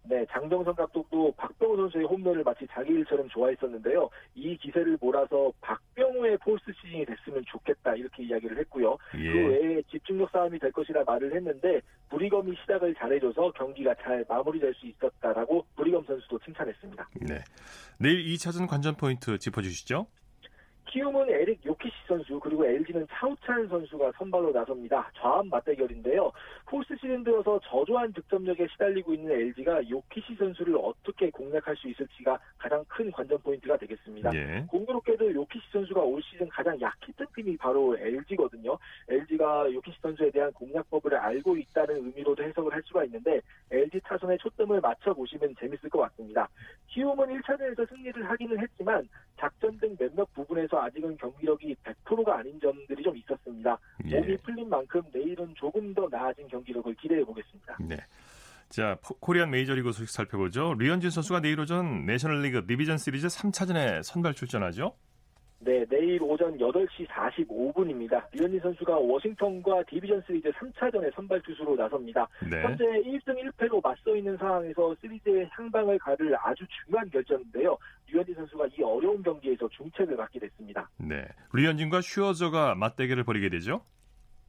네, 0.04 0.24
장정선 0.30 0.74
감독도 0.74 1.32
박병호 1.36 1.76
선수의 1.76 2.04
홈런을 2.06 2.42
마치 2.42 2.66
자기 2.70 2.92
일처럼 2.94 3.28
좋아했었는데요. 3.28 4.08
이 4.34 4.56
기세를 4.56 4.96
몰아서 5.00 5.52
박병호의 5.60 6.38
폴스 6.38 6.64
시즌이 6.80 7.04
됐으면 7.04 7.44
좋겠다 7.46 7.94
이렇게 7.94 8.22
이야기를 8.22 8.58
했고요. 8.58 8.96
그 9.10 9.18
예. 9.18 9.46
외에 9.46 9.82
집중력 9.90 10.30
싸움이 10.30 10.58
될 10.58 10.72
것이라 10.72 11.04
말을 11.04 11.34
했는데 11.34 11.80
브리검이 12.08 12.56
시작을 12.62 12.94
잘해줘서 12.94 13.52
경기가 13.52 13.94
잘 13.96 14.24
마무리될 14.28 14.72
수 14.74 14.86
있었다라고 14.86 15.66
브리검 15.76 16.04
선수도 16.06 16.38
칭찬했습니다. 16.38 17.08
네. 17.28 17.38
내일 17.98 18.24
2차전 18.24 18.66
관전 18.66 18.96
포인트 18.96 19.38
짚어주시죠. 19.38 20.06
키움은 20.90 21.28
에릭 21.30 21.64
요키시 21.64 21.94
선수 22.06 22.40
그리고 22.40 22.64
LG는 22.64 23.06
차우찬 23.10 23.68
선수가 23.68 24.12
선발로 24.16 24.52
나섭니다. 24.52 25.10
좌완 25.16 25.48
맞대결인데요. 25.48 26.32
포스트 26.68 26.94
시즌 27.00 27.24
들어서 27.24 27.58
저조한 27.64 28.12
득점력에 28.12 28.66
시달리고 28.68 29.14
있는 29.14 29.32
LG가 29.32 29.88
요키시 29.88 30.34
선수를 30.34 30.76
어떻게 30.76 31.30
공략할 31.30 31.74
수 31.76 31.88
있을지가 31.88 32.38
가장 32.58 32.84
큰 32.88 33.10
관전 33.10 33.38
포인트가 33.38 33.78
되겠습니다. 33.78 34.30
예. 34.34 34.64
공교롭게도 34.68 35.32
요키시 35.32 35.64
선수가 35.72 36.00
올 36.02 36.22
시즌 36.22 36.46
가장 36.48 36.78
약했던 36.78 37.26
팀이 37.34 37.56
바로 37.56 37.96
LG거든요. 37.96 38.78
LG가 39.08 39.72
요키시 39.72 39.98
선수에 40.02 40.30
대한 40.30 40.52
공략법을 40.52 41.14
알고 41.14 41.56
있다는 41.56 42.04
의미로도 42.04 42.42
해석을 42.42 42.74
할 42.74 42.82
수가 42.84 43.04
있는데 43.04 43.40
LG 43.70 44.00
타선의 44.00 44.36
초점을 44.36 44.78
맞춰보시면 44.78 45.54
재밌을 45.58 45.88
것 45.88 46.00
같습니다. 46.00 46.46
키움은 46.88 47.26
1차전에서 47.40 47.88
승리를 47.88 48.28
하기는 48.28 48.60
했지만 48.60 49.08
작전 49.38 49.78
등 49.78 49.96
몇몇 49.96 50.30
부분에서 50.34 50.82
아직은 50.82 51.16
경기력이 51.16 51.76
100%가 51.82 52.38
아닌 52.38 52.60
점들이 52.60 53.02
좀 53.02 53.16
있었습니다. 53.16 53.78
예. 54.06 54.20
몸이 54.20 54.36
풀린 54.38 54.68
만큼 54.68 55.02
내일은 55.12 55.54
조금 55.54 55.94
더 55.94 56.06
나아진 56.10 56.46
경기 56.48 56.57
력을 56.66 56.94
기대해 56.94 57.24
보겠습니다. 57.24 57.76
네. 57.80 57.96
자, 58.68 58.98
포- 59.02 59.14
코리안 59.18 59.50
메이저리그 59.50 59.92
소식 59.92 60.10
살펴보죠. 60.10 60.74
류현진 60.78 61.10
선수가 61.10 61.40
내일 61.40 61.58
오전 61.60 62.04
내셔널리그 62.04 62.66
디비전 62.66 62.98
시리즈 62.98 63.26
3차전에 63.28 64.02
선발 64.02 64.34
출전하죠. 64.34 64.94
네, 65.60 65.84
내일 65.88 66.22
오전 66.22 66.56
8시 66.56 67.08
45분입니다. 67.08 68.22
류현진 68.32 68.60
선수가 68.60 68.96
워싱턴과 68.96 69.82
디비전 69.88 70.22
시리즈 70.26 70.50
3차전에 70.52 71.12
선발 71.14 71.42
투수로 71.42 71.74
나섭니다. 71.74 72.28
네. 72.48 72.62
현재 72.62 72.84
1승 72.84 73.34
1패로 73.42 73.82
맞서 73.82 74.14
있는 74.14 74.36
상황에서 74.36 74.94
시리즈의 75.00 75.48
향방을 75.50 75.98
가를 75.98 76.36
아주 76.40 76.64
중요한 76.84 77.10
결전인데요. 77.10 77.76
류현진 78.06 78.34
선수가 78.36 78.66
이 78.78 78.82
어려운 78.84 79.20
경기에서 79.22 79.68
중책을 79.70 80.14
맡게 80.14 80.38
됐습니다. 80.38 80.88
네. 80.98 81.26
류현진과 81.52 82.02
슈어저가 82.02 82.76
맞대결을 82.76 83.24
벌이게 83.24 83.48
되죠. 83.48 83.82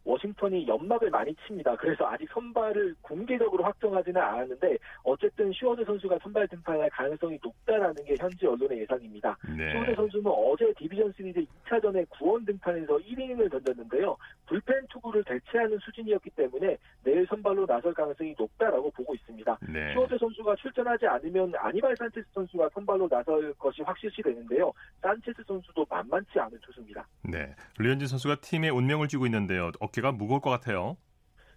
워싱턴이 0.09 0.67
연막을 0.67 1.09
많이 1.11 1.35
칩니다. 1.45 1.75
그래서 1.75 2.07
아직 2.07 2.27
선발을 2.33 2.95
공개적으로 3.01 3.63
확정하지는 3.63 4.19
않았는데 4.19 4.77
어쨌든 5.03 5.51
슈어저 5.51 5.85
선수가 5.85 6.17
선발 6.23 6.47
등판할 6.47 6.89
가능성이 6.89 7.37
높다라는 7.43 8.03
게 8.05 8.15
현지 8.19 8.47
언론의 8.47 8.79
예상입니다. 8.79 9.37
네. 9.55 9.71
슈어저 9.71 9.95
선수는 9.95 10.31
어제 10.31 10.73
디비전 10.77 11.13
시리즈 11.15 11.45
2차전에 11.65 12.09
구원 12.09 12.43
등판에서 12.45 12.97
1이닝을 12.97 13.51
던졌는데요. 13.51 14.17
불펜 14.47 14.75
투구를 14.87 15.23
대체하는 15.23 15.77
수준이었기 15.77 16.31
때문에 16.31 16.77
내일 17.03 17.27
선발로 17.27 17.67
나설 17.67 17.93
가능성이 17.93 18.33
높다라고 18.37 18.89
보고 18.91 19.13
있습니다. 19.13 19.59
네. 19.69 19.93
슈어저 19.93 20.17
선수가 20.17 20.55
출전하지 20.55 21.05
않으면 21.05 21.53
아니발 21.55 21.95
산체스 21.95 22.27
선수가 22.33 22.69
선발로 22.73 23.07
나설 23.07 23.53
것이 23.53 23.83
확실시 23.83 24.23
되는데요. 24.23 24.73
산체스 25.01 25.43
선수도 25.45 25.85
만만치 25.87 26.39
않은 26.39 26.57
투수입니다. 26.61 27.05
네. 27.23 27.53
류현진 27.77 28.07
선수가 28.07 28.37
팀의 28.37 28.71
운명을 28.71 29.07
쥐고 29.07 29.27
있는데요. 29.27 29.71
어깨 29.79 29.98
가 30.01 30.11
무거울 30.11 30.41
것 30.41 30.49
같아요. 30.49 30.97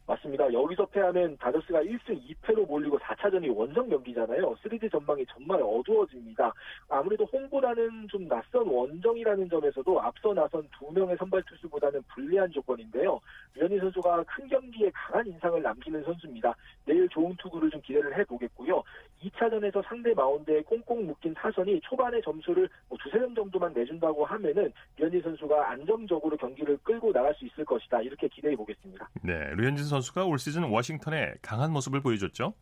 맞습니다. 0.06 0.52
여기서 0.52 0.86
패하면 0.86 1.36
다저스가 1.38 1.82
1승 1.82 2.20
2패로 2.28 2.66
몰리고 2.66 2.98
4차전이 2.98 3.54
원정 3.56 3.88
경기잖아요. 3.88 4.54
시리즈 4.60 4.88
전망이 4.88 5.24
정말 5.26 5.60
어두워집니다. 5.62 6.52
아무래도 6.88 7.24
홈보다는 7.24 8.08
좀 8.08 8.26
낯선 8.28 8.66
원정이라는 8.66 9.48
점에서도 9.48 10.00
앞서 10.00 10.34
나선 10.34 10.68
두 10.78 10.92
명의 10.92 11.16
선발 11.16 11.42
투수보다는 11.44 12.02
불리한 12.08 12.50
조건인데요. 12.50 13.20
류현진 13.54 13.80
선수가 13.80 14.24
큰 14.24 14.48
경기에 14.48 14.90
강한 14.92 15.26
인상을 15.26 15.62
남기는 15.62 16.02
선수입니다. 16.02 16.54
내일 16.84 17.08
좋은 17.08 17.34
투구를 17.36 17.70
좀 17.70 17.80
기대를 17.82 18.18
해보겠고요. 18.18 18.82
2차전에서 19.22 19.84
상대 19.86 20.12
마운드에 20.14 20.62
꽁꽁 20.62 21.06
묶인 21.06 21.32
타선이 21.34 21.80
초반에 21.82 22.20
점수를 22.22 22.68
뭐 22.88 22.98
두세 22.98 23.18
점 23.18 23.34
정도만 23.34 23.72
내준다고 23.72 24.24
하면은 24.24 24.72
류현진 24.96 25.22
선수가 25.22 25.70
안정적으로 25.70 26.36
경기를 26.36 26.76
끌고 26.82 27.12
나갈 27.12 27.34
수 27.34 27.44
있을 27.46 27.64
것이다. 27.64 28.02
이렇게 28.02 28.26
기대해 28.28 28.56
보겠습니다. 28.56 29.08
네. 29.22 29.54
류현진 29.54 29.84
선수가 29.92 30.24
올 30.24 30.38
시즌 30.38 30.64
워싱턴에 30.64 31.34
강한 31.42 31.70
모습을 31.70 32.00
보여줬죠. 32.00 32.54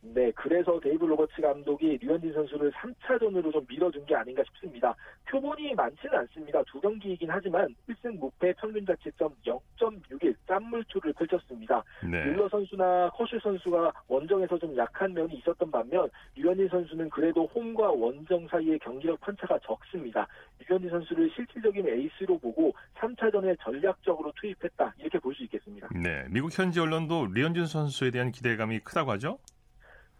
네, 0.00 0.30
그래서 0.32 0.78
데이브 0.80 1.04
로버츠 1.04 1.42
감독이 1.42 1.98
류현진 2.00 2.32
선수를 2.32 2.70
3차전으로 2.72 3.52
좀 3.52 3.64
밀어준 3.68 4.06
게 4.06 4.14
아닌가 4.14 4.42
싶습니다. 4.44 4.94
표본이 5.28 5.74
많지는 5.74 6.18
않습니다. 6.18 6.62
두 6.64 6.80
경기이긴 6.80 7.28
하지만 7.30 7.74
1승 7.88 8.18
무패 8.18 8.54
평균 8.54 8.86
자책점 8.86 9.34
0.61 9.44 10.34
짠물투구를 10.46 11.12
펼쳤습니다. 11.14 11.82
네. 12.02 12.24
뷸러 12.26 12.48
선수나 12.48 13.10
커쇼 13.10 13.38
선수가 13.40 13.92
원정에서 14.06 14.58
좀 14.58 14.76
약한 14.76 15.12
면이 15.12 15.34
있었던 15.36 15.70
반면 15.70 16.08
류현진 16.36 16.68
선수는 16.68 17.10
그래도 17.10 17.46
홈과 17.46 17.90
원정 17.90 18.46
사이의 18.48 18.78
경기력 18.78 19.20
편차가 19.20 19.58
적습니다. 19.64 20.26
류현진 20.68 20.90
선수를 20.90 21.30
실질적인 21.34 21.88
에이스로 21.88 22.38
보고 22.38 22.72
3차전에 22.96 23.56
전략적으로 23.60 24.32
투입했다 24.36 24.94
이렇게 24.98 25.18
볼 25.18 25.34
수 25.34 25.42
있겠습니다. 25.44 25.88
네. 25.94 26.24
미국 26.30 26.56
현지 26.56 26.80
언론도 26.80 27.26
류현진 27.34 27.66
선수에 27.66 28.10
대한 28.10 28.32
기대감이 28.32 28.80
크다고 28.80 29.10
하죠. 29.12 29.38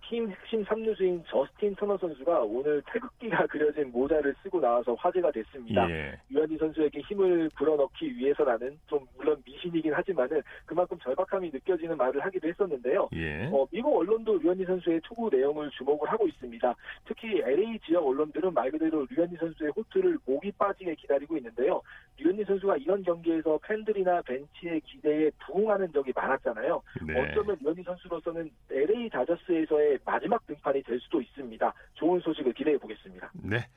팀 0.09 0.31
핵심 0.31 0.65
3루수인 0.65 1.23
저스틴 1.27 1.75
터너 1.77 1.99
선수가 1.99 2.41
오늘 2.41 2.83
태극기가 2.91 3.47
그려진 3.49 3.93
모자를 3.93 4.35
쓰고 4.43 4.61
나와서 4.61 4.95
화제가 4.95 5.31
됐습니다. 5.31 5.89
예. 5.91 6.19
유현진 6.31 6.57
선수에게 6.59 7.01
힘을 7.01 7.51
불어넣기 7.55 8.17
위해서라는 8.17 8.79
좀 8.87 9.07
물론 9.17 9.43
미신이긴 9.45 9.93
하지만은 9.93 10.43
그만큼 10.65 10.99
절박함이 11.03 11.51
느껴지는 11.53 11.97
말을 11.97 12.25
하기도 12.25 12.49
했었는데요. 12.49 13.11
예. 13.15 13.51
어, 13.53 13.67
미국 13.71 13.99
언론도 13.99 14.39
류현진 14.39 14.67
선수의 14.67 15.01
투구 15.03 15.29
내용을 15.31 15.71
주목을 15.71 16.11
하고 16.11 16.27
있습니다. 16.27 16.75
특히 17.05 17.41
LA 17.41 17.79
지역 17.85 18.07
언론들은 18.07 18.55
말 18.55 18.71
그대로 18.71 19.07
류현진 19.11 19.37
선수의 19.39 19.73
호투를 19.77 20.19
목이 20.25 20.53
빠지게 20.53 20.95
기다리고 20.95 21.37
있는데요. 21.37 21.83
류현진 22.17 22.47
선수가 22.47 22.79
이런 22.79 23.03
경기에서 23.03 23.59
팬들이나 23.63 24.23
벤치의 24.23 24.81
기대에 24.81 25.31
부응하는 25.47 25.93
적이 25.93 26.13
많았잖아요. 26.15 26.83
네. 27.07 27.21
어쩌면 27.21 27.57
류현진 27.61 27.85
선수로서는 27.85 28.51
LA 28.71 29.11
다저스에서의 29.11 29.98
마지막 30.05 30.47
등판이 30.47 30.83
될 30.83 31.01
수도 31.01 31.21
있습니다. 31.21 31.75
좋은 31.95 32.21
소식을 32.21 32.53
기대해 32.55 32.79
보겠습니다. 32.79 33.31
네. 33.35 33.69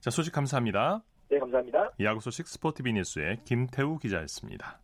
자, 0.00 0.10
소식 0.10 0.32
감사합니다. 0.32 1.02
네, 1.28 1.38
감사합니다. 1.38 1.92
야구 2.00 2.20
소식 2.20 2.48
스포티비 2.48 2.92
뉴스의 2.92 3.38
김태우 3.44 3.98
기자였습니다. 3.98 4.80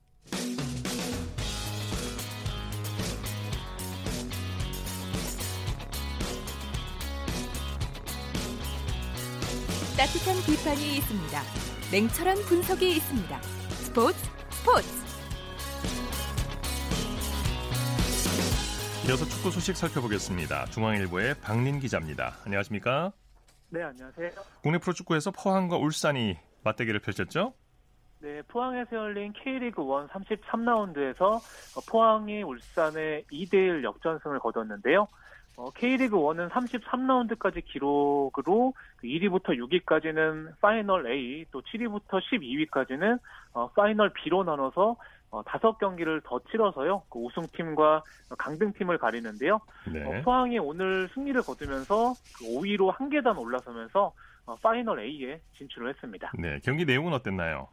따뜻한 9.97 10.37
비판이 10.45 10.99
있습니다. 10.99 11.41
냉철한 11.91 12.37
분석이 12.49 12.97
있습니다. 12.97 13.41
스포츠 13.43 14.19
스포츠 14.51 15.06
이어서 19.09 19.25
축구 19.25 19.53
소식 19.53 19.77
살펴보겠습니다. 19.77 20.65
중앙일보의 20.65 21.37
박린 21.41 21.79
기자입니다. 21.79 22.39
안녕하십니까? 22.45 23.13
네, 23.71 23.85
안녕하세요. 23.85 24.31
국내 24.65 24.79
프로축구에서 24.79 25.31
포항과 25.31 25.77
울산이 25.77 26.37
맞대결을 26.65 26.99
펼쳤죠? 26.99 27.55
네, 28.19 28.43
포항에서 28.49 28.97
열린 28.97 29.33
K리그 29.33 29.81
1 29.81 30.09
33라운드에서 30.09 31.41
포항이 31.89 32.43
울산에 32.43 33.23
2대1 33.31 33.85
역전승을 33.85 34.41
거뒀는데요. 34.41 35.07
어, 35.57 35.71
K리그 35.71 36.17
1은 36.17 36.51
33라운드까지 36.51 37.65
기록으로 37.65 38.75
1위부터 39.05 39.47
그 39.47 39.53
6위까지는 39.53 40.59
파이널 40.61 41.11
A, 41.13 41.45
또 41.53 41.63
7위부터 41.63 42.21
12위까지는 42.21 43.21
어, 43.53 43.71
파이널 43.71 44.13
B로 44.13 44.43
나눠서 44.43 44.91
어, 44.91 44.97
다섯 45.45 45.79
경기를 45.79 46.21
더 46.25 46.41
치러서요. 46.51 47.03
그 47.11 47.19
우승팀과 47.19 48.03
강등팀을 48.39 48.99
가리는데요. 48.99 49.61
네. 49.93 50.05
어, 50.05 50.23
포항이 50.23 50.59
오늘 50.59 51.09
승리를 51.09 51.41
거두면서 51.43 52.15
그 52.39 52.45
5위로 52.45 52.91
한 52.93 53.09
계단 53.11 53.37
올라서면서 53.37 54.13
어, 54.47 54.57
파이널 54.57 55.01
A에 55.01 55.41
진출을 55.59 55.91
했습니다. 55.91 56.33
네, 56.39 56.61
경기 56.63 56.85
내용은 56.85 57.13
어땠나요? 57.13 57.69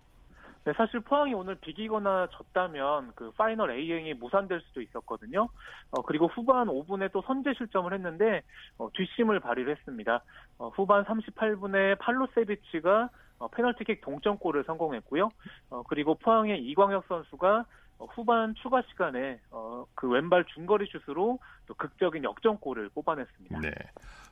네, 0.65 0.72
사실 0.77 1.01
포항이 1.01 1.34
오늘 1.34 1.55
비기거나 1.55 2.27
졌다면 2.32 3.12
그 3.15 3.32
파이널 3.32 3.72
A행이 3.72 4.13
무산될 4.13 4.62
수도 4.62 4.82
있었거든요. 4.82 5.50
어, 5.91 6.01
그리고 6.03 6.27
후반 6.27 6.67
5분에 6.67 7.12
또 7.12 7.22
선제 7.22 7.53
실점을 7.53 7.91
했는데 7.93 8.41
어, 8.77 8.89
뒷심을 8.93 9.41
발휘를 9.41 9.75
했습니다. 9.75 10.24
어, 10.58 10.70
후반 10.70 11.03
38분에 11.03 12.00
팔로세비치가 12.00 13.10
어, 13.40 13.48
페널티킥 13.50 14.02
동점골을 14.02 14.63
성공했고요. 14.66 15.30
어, 15.70 15.84
그리고 15.84 16.16
포항의 16.16 16.63
이광혁 16.63 17.06
선수가 17.08 17.66
어, 18.00 18.06
후반 18.06 18.56
추가 18.56 18.82
시간에 18.90 19.40
어, 19.52 19.86
그 19.96 20.10
왼발 20.10 20.46
중거리 20.54 20.88
슛으로 20.88 21.40
또 21.68 21.74
극적인 21.75 22.24
역전골을 22.24 22.90
뽑아냈습니다. 22.90 23.60
네. 23.60 23.72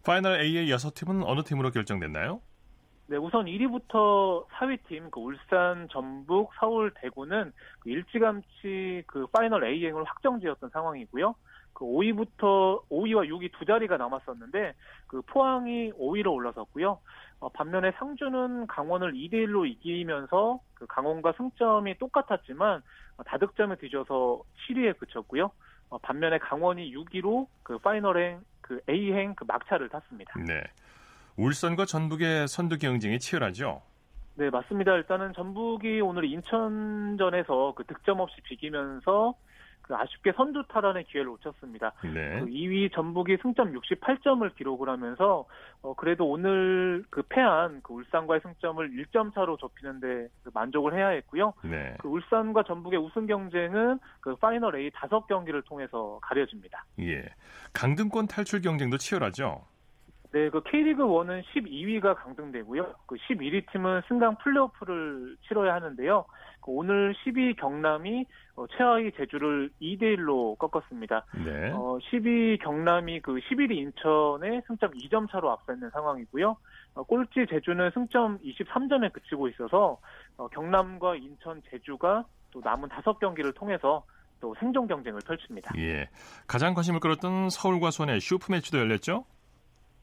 파이널 0.06 0.42
A의 0.42 0.70
여섯 0.72 0.94
팀은 0.94 1.24
어느 1.24 1.44
팀으로 1.44 1.72
결정됐나요? 1.72 2.42
네, 3.12 3.18
우선 3.18 3.46
1위부터 3.46 4.48
4위 4.48 4.80
팀, 4.88 5.12
그 5.12 5.20
울산, 5.20 5.90
전북, 5.92 6.52
서울, 6.58 6.94
대구는 6.96 7.52
그 7.80 7.90
일찌감치 7.90 9.04
그 9.06 9.28
파이널 9.28 9.66
A행을 9.66 10.06
확정지었던 10.06 10.70
상황이고요. 10.70 11.36
그 11.74 11.86
5위부터 11.86 12.84
5위와 12.90 13.28
6위 13.28 13.52
두 13.58 13.66
자리가 13.66 13.98
남았었는데 13.98 14.74
그 15.08 15.22
포항이 15.24 15.92
5위로 15.94 16.34
올라섰고요. 16.34 17.00
어, 17.40 17.50
반면에 17.50 17.92
상주는 17.98 18.68
강원을 18.68 19.14
2대 19.14 19.34
1로 19.48 19.68
이기면서 19.68 20.60
그 20.76 20.86
강원과 20.88 21.34
승점이 21.38 21.98
똑같았지만 21.98 22.82
어, 23.18 23.24
다득점에 23.24 23.76
뒤져서 23.78 24.42
7위에 24.68 24.98
그쳤고요. 25.00 25.52
어, 25.90 25.98
반면에 25.98 26.38
강원이 26.38 26.94
6위로 26.96 27.48
그 27.64 27.78
파이널행 27.80 28.42
그 28.62 28.80
A행 28.90 29.36
그 29.36 29.44
막차를 29.46 29.90
탔습니다. 29.90 30.34
네. 30.48 30.62
울산과 31.38 31.86
전북의 31.86 32.48
선두 32.48 32.78
경쟁이 32.78 33.20
치열하죠. 33.20 33.82
네, 34.36 34.50
맞습니다. 34.50 34.94
일단은 34.94 35.34
전북이 35.34 36.02
오늘 36.02 36.26
인천전에서 36.26 37.74
그 37.76 37.84
득점 37.86 38.20
없이 38.20 38.36
비기면서 38.44 39.34
그 39.34 39.51
아쉽게 39.94 40.34
선두 40.34 40.64
탈환의 40.68 41.06
기회를 41.06 41.32
놓쳤습니다. 41.32 41.94
네. 42.04 42.40
그 42.40 42.46
2위 42.46 42.94
전북이 42.94 43.38
승점 43.42 43.74
68점을 43.74 44.56
기록을 44.56 44.90
하면서 44.90 45.46
어 45.82 45.94
그래도 45.96 46.30
오늘 46.30 47.04
그 47.10 47.24
패한 47.24 47.82
그 47.84 47.94
울산과의 47.94 48.42
승점을 48.42 48.90
1점 48.90 49.34
차로 49.34 49.58
좁히는데 49.58 50.28
그 50.44 50.52
만족을 50.54 50.94
해야 50.94 51.10
했고요. 51.10 51.54
네. 51.64 51.96
그 52.00 52.08
울산과 52.08 52.64
전북의 52.64 53.00
우승 53.00 53.26
경쟁은 53.28 54.00
그 54.20 54.36
파이널 54.36 54.76
A 54.76 54.92
다섯 54.94 55.28
경기를 55.28 55.62
통해서 55.64 56.20
가려집니다. 56.22 56.86
예. 57.00 57.24
강등권 57.74 58.28
탈출 58.28 58.62
경쟁도 58.62 58.98
치열하죠. 58.98 59.66
네, 60.34 60.50
그 60.50 60.62
K리그 60.64 61.04
1은 61.04 61.44
12위가 61.44 62.16
강등되고요. 62.16 62.96
그 63.06 63.16
11위 63.16 63.70
팀은 63.72 64.02
승강 64.08 64.38
플레이오프를 64.38 65.36
치러야 65.48 65.74
하는데요. 65.76 66.26
그 66.62 66.72
오늘 66.72 67.14
12위 67.14 67.56
경남이 67.58 68.26
어, 68.56 68.66
최하위 68.68 69.12
제주를 69.14 69.70
2대 69.82 70.18
1로 70.18 70.58
꺾었습니다. 70.58 71.26
네. 71.46 71.72
어, 71.72 71.98
12위 72.00 72.62
경남이 72.62 73.22
그 73.22 73.40
11위 73.40 73.78
인천에 73.78 74.62
승점 74.68 74.92
2점 74.92 75.30
차로 75.32 75.52
앞서 75.52 75.74
있는 75.74 75.90
상황이고요. 75.90 76.56
어, 76.96 77.04
꼴찌 77.04 77.48
제주는 77.50 77.90
승점 77.94 78.40
23점에 78.40 79.12
그치고 79.14 79.48
있어서 79.50 80.00
어, 80.38 80.48
경남과 80.50 81.16
인천, 81.16 81.62
제주가 81.70 82.26
또 82.52 82.62
남은 82.64 82.90
5경기를 82.90 83.56
통해서 83.56 84.04
또 84.40 84.56
생존 84.60 84.88
경쟁을 84.88 85.22
펼칩니다. 85.26 85.74
예. 85.78 86.10
가장 86.48 86.74
관심을 86.74 87.00
끌었던 87.00 87.50
서울과 87.50 87.92
수원의 87.92 88.20
슈퍼매치도 88.20 88.80
열렸죠? 88.80 89.26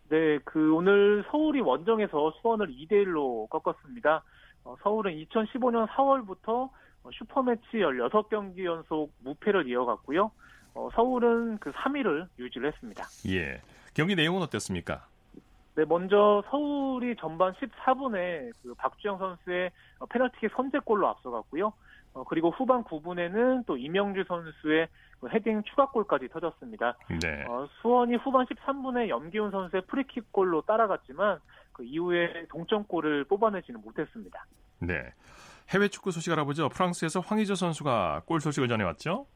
네, 0.09 0.39
그 0.45 0.73
오늘 0.73 1.23
서울이 1.31 1.61
원정에서 1.61 2.33
수원을 2.41 2.69
2대 2.69 2.93
1로 3.05 3.49
꺾었습니다. 3.51 4.23
어, 4.65 4.77
서울은 4.83 5.13
2015년 5.13 5.87
4월부터 5.89 6.71
어, 7.03 7.11
슈퍼매치 7.13 7.63
16경기 7.73 8.65
연속 8.65 9.13
무패를 9.21 9.69
이어갔고요. 9.69 10.31
어, 10.75 10.89
서울은 10.95 11.59
그 11.59 11.73
3위를 11.73 12.29
유지를 12.39 12.73
했습니다. 12.73 13.05
예. 13.29 13.61
경기 13.95 14.15
내용은 14.15 14.43
어땠습니까? 14.43 15.07
네, 15.75 15.85
먼저 15.85 16.43
서울이 16.51 17.15
전반 17.17 17.53
14분에 17.55 18.53
그 18.63 18.75
박주영 18.75 19.19
선수의 19.19 19.71
어, 20.01 20.07
페널티킥 20.07 20.51
선제골로 20.55 21.07
앞서갔고요. 21.09 21.73
어, 22.15 22.25
그리고 22.25 22.51
후반 22.51 22.83
9분에는 22.85 23.65
또 23.67 23.77
이명주 23.77 24.25
선수의 24.27 24.89
그 25.21 25.29
헤딩 25.29 25.63
추가골까지 25.65 26.29
터졌습니다. 26.29 26.97
네. 27.23 27.45
어, 27.49 27.69
수원이 27.81 28.17
후반 28.17 28.47
13분에 28.47 29.09
염기훈 29.09 29.51
선수의 29.51 29.83
프리킥골로 29.87 30.63
따라갔지만 30.63 31.39
그 31.79 31.85
이후에 31.85 32.47
동점골을 32.49 33.25
뽑아내지는 33.25 33.81
못했습니다. 33.81 34.45
네. 34.81 34.95
해외 35.71 35.87
축구 35.87 36.11
소식 36.11 36.33
알아보죠. 36.33 36.69
프랑스에서 36.69 37.21
황의조 37.21 37.55
선수가 37.55 38.23
골 38.27 38.41
소식을 38.41 38.67
전해왔죠? 38.69 39.27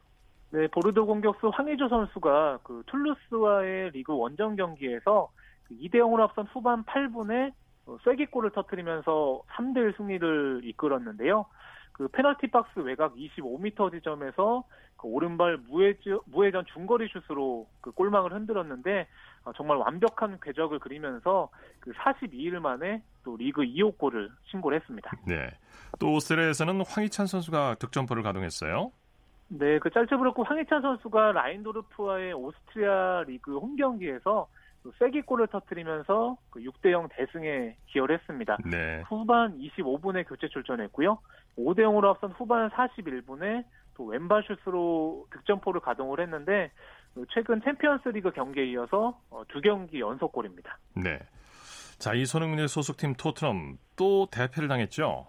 네, 0.50 0.66
보르도 0.68 1.06
공격수 1.06 1.50
황의조 1.54 1.88
선수가 1.88 2.58
그 2.64 2.82
툴루스와의 2.86 3.92
리그 3.92 4.14
원정 4.14 4.56
경기에서 4.56 5.30
그 5.64 5.74
2대 5.76 5.94
0으로 5.94 6.20
앞선 6.22 6.46
후반 6.52 6.84
8분에 6.84 7.52
쐐기골을 8.04 8.50
터뜨리면서 8.50 9.42
3대1 9.54 9.96
승리를 9.96 10.62
이끌었는데요. 10.64 11.46
그 11.92 12.08
페널티 12.08 12.48
박스 12.48 12.78
외곽 12.80 13.14
25m 13.14 13.92
지점에서 13.92 14.64
그 14.96 15.08
오른발 15.08 15.58
무회전, 15.68 16.20
무회전 16.26 16.64
중거리 16.72 17.08
슛으로 17.08 17.66
그 17.80 17.90
골망을 17.90 18.32
흔들었는데 18.32 19.06
어, 19.44 19.52
정말 19.54 19.76
완벽한 19.78 20.38
궤적을 20.40 20.78
그리면서 20.78 21.50
그 21.80 21.92
42일 21.92 22.60
만에 22.60 23.02
또 23.24 23.36
리그 23.36 23.62
2호 23.62 23.98
골을 23.98 24.30
신고를 24.44 24.80
했습니다. 24.80 25.10
네. 25.26 25.50
또 25.98 26.12
오스트리아에서는 26.14 26.82
황희찬 26.86 27.26
선수가 27.26 27.76
득점포를 27.80 28.22
가동했어요. 28.22 28.92
네, 29.48 29.78
그 29.80 29.90
짤츠브르크 29.90 30.42
황희찬 30.42 30.80
선수가 30.80 31.32
라인도르프와의 31.32 32.32
오스트리아 32.32 33.24
리그 33.26 33.58
홈 33.58 33.76
경기에서 33.76 34.48
쐐기골을 34.98 35.48
터뜨리면서 35.48 36.36
그 36.50 36.60
6대0 36.60 37.08
대승에 37.12 37.76
기여를 37.86 38.18
했습니다. 38.18 38.56
네. 38.64 39.02
후반 39.06 39.58
25분에 39.58 40.26
교체 40.26 40.48
출전했고요. 40.48 41.18
5대 41.58 41.80
0으로 41.80 42.06
앞선 42.08 42.30
후반 42.32 42.70
41분에 42.70 43.64
또 43.94 44.06
왼발 44.06 44.42
슛으로 44.44 45.26
득점포를 45.30 45.80
가동을 45.80 46.20
했는데 46.20 46.70
최근 47.34 47.60
챔피언스리그 47.62 48.30
경기에 48.32 48.64
이어서 48.72 49.18
어, 49.30 49.42
두 49.48 49.60
경기 49.60 50.00
연속골입니다. 50.00 50.78
네. 50.96 51.18
자, 51.98 52.14
이 52.14 52.24
손흥민의 52.24 52.68
소속팀 52.68 53.14
토트넘 53.14 53.76
또 53.96 54.26
대패를 54.30 54.68
당했죠. 54.68 55.26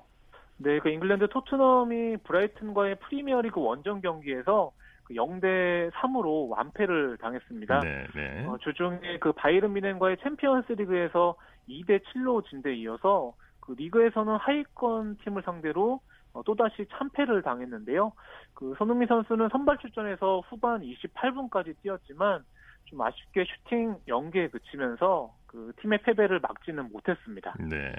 네, 0.58 0.80
그 0.80 0.90
잉글랜드 0.90 1.28
토트넘이 1.30 2.18
브라이튼과의 2.24 2.96
프리미어리그 3.00 3.60
원정 3.62 4.00
경기에서 4.02 4.72
그 5.04 5.14
0대 5.16 5.92
3으로 5.92 6.48
완패를 6.50 7.18
당했습니다. 7.18 7.82
네, 7.82 8.06
네. 8.16 8.46
어, 8.48 8.58
주중에 8.62 9.20
그 9.20 9.34
바이른 9.34 9.74
미넨과의 9.74 10.18
챔피언스리그에서 10.24 11.36
2대 11.68 12.02
7로 12.06 12.48
진 12.50 12.62
데 12.62 12.74
이어서 12.76 13.34
그 13.60 13.74
리그에서는 13.78 14.38
하위권 14.38 15.18
팀을 15.24 15.42
상대로 15.44 15.96
어, 15.96 16.00
또다시 16.42 16.86
참패를 16.98 17.44
당했는데요. 17.44 18.12
그 18.54 18.74
손흥민 18.78 19.08
선수는 19.08 19.50
선발 19.50 19.78
출전해서 19.80 20.42
후반 20.50 20.82
28분까지 20.82 21.76
뛰었지만 21.82 22.44
좀 22.86 23.02
아쉽게 23.02 23.46
슈팅 23.46 23.98
연계에 24.08 24.48
그치면서 24.50 25.34
그 25.48 25.72
팀의 25.82 26.00
패배를 26.04 26.40
막지는 26.40 26.92
못했습니다. 26.92 27.54
네. 27.60 27.94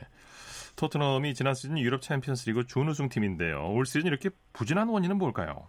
토트넘이 0.76 1.34
지난 1.34 1.54
시즌 1.54 1.78
유럽 1.78 2.02
챔피언스리그 2.02 2.66
준우승 2.66 3.08
팀인데요. 3.08 3.70
올 3.72 3.86
시즌 3.86 4.06
이렇게 4.06 4.30
부진한 4.52 4.88
원인은 4.88 5.18
뭘까요? 5.18 5.68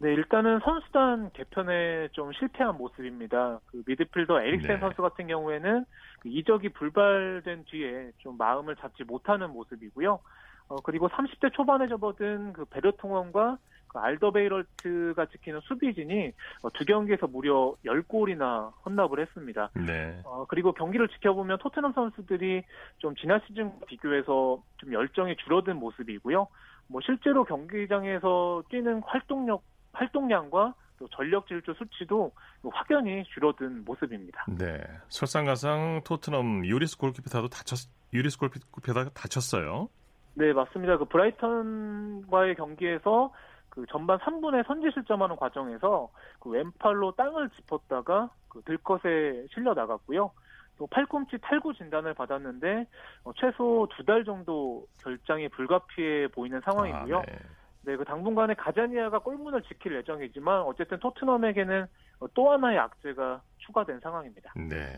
네, 0.00 0.12
일단은 0.12 0.60
선수단 0.60 1.30
개편에 1.32 2.08
좀 2.12 2.32
실패한 2.32 2.76
모습입니다. 2.76 3.60
그 3.66 3.82
미드필더 3.86 4.42
에릭센 4.42 4.74
네. 4.74 4.80
선수 4.80 5.00
같은 5.00 5.26
경우에는 5.28 5.84
그 6.20 6.28
이적이 6.28 6.70
불발된 6.70 7.64
뒤에 7.64 8.10
좀 8.18 8.36
마음을 8.36 8.76
잡지 8.76 9.04
못하는 9.04 9.50
모습이고요. 9.50 10.20
어, 10.68 10.76
그리고 10.82 11.08
30대 11.08 11.52
초반에 11.52 11.88
접어든 11.88 12.52
그 12.52 12.64
베르통원과 12.66 13.58
그 13.88 13.98
알더베이럴트가 13.98 15.26
지키는 15.26 15.60
수비진이 15.60 16.32
어, 16.62 16.70
두 16.70 16.84
경기에서 16.84 17.26
무려 17.28 17.74
10골이나 17.86 18.72
헌납을 18.84 19.20
했습니다. 19.20 19.70
네. 19.74 20.20
어, 20.24 20.44
그리고 20.48 20.72
경기를 20.72 21.08
지켜보면 21.08 21.58
토트넘 21.58 21.92
선수들이 21.92 22.64
좀 22.98 23.14
지난 23.16 23.40
시즌과 23.46 23.86
비교해서 23.86 24.62
좀 24.78 24.92
열정이 24.92 25.36
줄어든 25.36 25.76
모습이고요. 25.76 26.48
뭐 26.88 27.00
실제로 27.04 27.44
경기장에서 27.44 28.64
뛰는 28.68 29.02
활동력, 29.06 29.62
활동량과 29.92 30.74
또 30.98 31.08
전력 31.08 31.46
질주 31.46 31.74
수치도 31.76 32.32
확연히 32.72 33.24
줄어든 33.32 33.84
모습입니다. 33.84 34.44
네. 34.48 34.82
설상가상 35.08 36.02
토트넘 36.04 36.66
유리스 36.66 36.98
골키퍼도 36.98 37.48
다쳤 37.48 37.78
유리스 38.12 38.38
골키퍼가 38.38 39.10
다쳤어요. 39.10 39.88
네, 40.34 40.52
맞습니다. 40.52 40.98
그 40.98 41.04
브라이턴과의 41.06 42.56
경기에서 42.56 43.32
그 43.68 43.84
전반 43.88 44.18
3분에 44.18 44.66
선제 44.66 44.90
실점하는 44.92 45.36
과정에서 45.36 46.10
그 46.38 46.50
왼팔로 46.50 47.12
땅을 47.12 47.50
짚었다가 47.50 48.30
그 48.48 48.62
들것에 48.62 49.46
실려 49.52 49.74
나갔고요. 49.74 50.30
또 50.76 50.86
팔꿈치 50.88 51.38
탈구 51.40 51.74
진단을 51.74 52.14
받았는데 52.14 52.86
어, 53.24 53.32
최소 53.36 53.88
두 53.96 54.04
달 54.04 54.24
정도 54.24 54.86
결장이 55.02 55.48
불가피해 55.48 56.28
보이는 56.28 56.60
상황이고요. 56.64 57.18
아, 57.18 57.22
네. 57.22 57.38
네, 57.82 57.96
그 57.96 58.04
당분간에 58.04 58.54
가자니아가 58.54 59.18
골문을 59.20 59.62
지킬 59.62 59.94
예정이지만 59.96 60.62
어쨌든 60.62 60.98
토트넘에게는 60.98 61.86
어, 62.20 62.26
또 62.34 62.50
하나의 62.50 62.78
악재가 62.78 63.40
추가된 63.58 64.00
상황입니다. 64.00 64.52
네. 64.56 64.96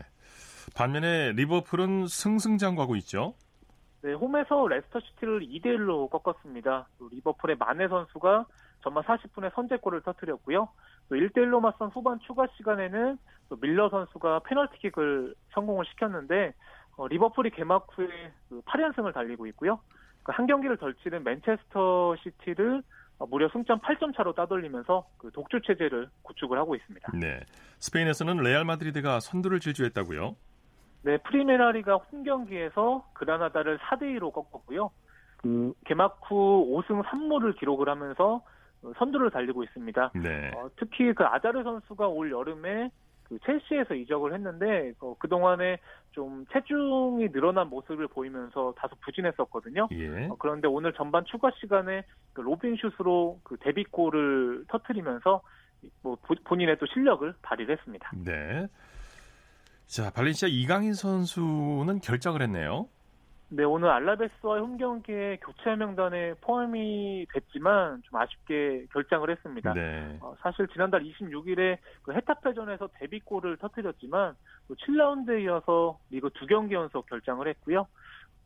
반면에 0.75 1.31
리버풀은 1.33 2.07
승승장구하고 2.07 2.95
있죠. 2.97 3.33
네, 4.07 4.13
홈에서 4.13 4.65
레스터 4.69 5.01
시티를 5.01 5.41
2대 5.41 5.65
1로 5.65 6.09
꺾었습니다. 6.09 6.87
또 6.97 7.09
리버풀의 7.09 7.57
마네 7.59 7.89
선수가 7.89 8.45
전반 8.81 9.03
40분에 9.03 9.53
선제골을 9.53 9.99
터뜨렸고요. 9.99 10.69
또 11.09 11.15
1대 11.15 11.39
1로 11.39 11.59
맞선 11.59 11.89
후반 11.89 12.17
추가 12.21 12.47
시간에는 12.55 13.17
또 13.49 13.57
밀너 13.59 13.89
선수가 13.89 14.39
페널티킥을 14.45 15.35
성공을 15.53 15.83
시켰는데 15.87 16.53
어, 16.95 17.09
리버풀이 17.09 17.49
개막 17.49 17.87
후에 17.97 18.07
그 18.47 18.61
8연승을 18.61 19.13
달리고 19.13 19.45
있고요. 19.47 19.81
그 20.23 20.31
한 20.31 20.47
경기를 20.47 20.77
덜 20.77 20.93
치른 21.03 21.25
맨체스터 21.25 22.15
시티를 22.23 22.83
어, 23.19 23.25
무려 23.25 23.49
승점 23.51 23.79
8점 23.79 24.15
차로 24.15 24.33
따돌리면서 24.35 25.05
그 25.17 25.31
독주 25.31 25.59
체제를 25.65 26.07
구축을 26.21 26.57
하고 26.57 26.75
있습니다. 26.75 27.11
네. 27.19 27.41
스페인에서는 27.79 28.37
레알 28.37 28.63
마드리드가 28.63 29.19
선두를 29.19 29.59
질주했다고요. 29.59 30.37
네, 31.07 31.15
프리메라리가 31.19 31.95
홈 31.95 32.23
경기에서 32.23 33.05
그라나다를 33.13 33.77
4대 33.77 34.01
2로 34.19 34.33
꺾었고요. 34.33 34.91
그 35.37 35.71
개막 35.85 36.19
후 36.23 36.67
5승 36.85 37.01
3무를 37.01 37.57
기록을 37.57 37.87
하면서 37.87 38.43
어, 38.83 38.91
선두를 38.97 39.31
달리고 39.31 39.63
있습니다. 39.63 40.11
네. 40.21 40.51
어, 40.53 40.69
특히 40.75 41.13
그 41.13 41.23
아자르 41.23 41.63
선수가 41.63 42.09
올 42.09 42.29
여름에 42.29 42.91
그 43.23 43.39
첼시에서 43.39 43.93
이적을 43.93 44.33
했는데 44.33 44.91
어, 44.99 45.15
그 45.17 45.29
동안에 45.29 45.77
좀 46.11 46.45
체중이 46.51 47.31
늘어난 47.31 47.69
모습을 47.69 48.09
보이면서 48.09 48.73
다소 48.75 48.93
부진했었거든요. 48.99 49.87
예. 49.93 50.27
어, 50.27 50.35
그런데 50.37 50.67
오늘 50.67 50.91
전반 50.91 51.23
추가 51.23 51.51
시간에 51.61 52.03
그 52.33 52.41
로빙 52.41 52.75
슛으로 52.75 53.39
그 53.43 53.55
데뷔골을 53.61 54.65
터트리면서 54.67 55.41
뭐 56.03 56.17
보- 56.21 56.35
본인의 56.43 56.77
또 56.79 56.85
실력을 56.87 57.33
발휘를 57.43 57.77
했습니다. 57.77 58.11
네. 58.25 58.67
자, 59.87 60.11
발렌시아 60.11 60.49
이강인 60.49 60.93
선수는 60.93 62.01
결장을 62.01 62.41
했네요. 62.43 62.87
네, 63.49 63.63
오늘 63.63 63.89
알라베스와의 63.89 64.61
홈 64.61 64.77
경기에 64.77 65.37
교체 65.37 65.73
명단에 65.77 66.33
포함이 66.41 67.25
됐지만 67.33 68.01
좀 68.03 68.19
아쉽게 68.19 68.87
결장을 68.91 69.29
했습니다. 69.29 69.73
네. 69.73 70.17
어, 70.19 70.35
사실 70.41 70.67
지난달 70.67 71.01
26일에 71.03 71.77
그 72.03 72.11
헤타페전에서 72.13 72.89
데뷔골을 72.99 73.55
터뜨렸지만 73.57 74.35
또 74.67 74.75
7라운드에 74.75 75.43
이어서 75.45 75.97
리그 76.09 76.29
두 76.33 76.45
경기 76.45 76.75
연속 76.75 77.05
결장을 77.05 77.47
했고요. 77.47 77.87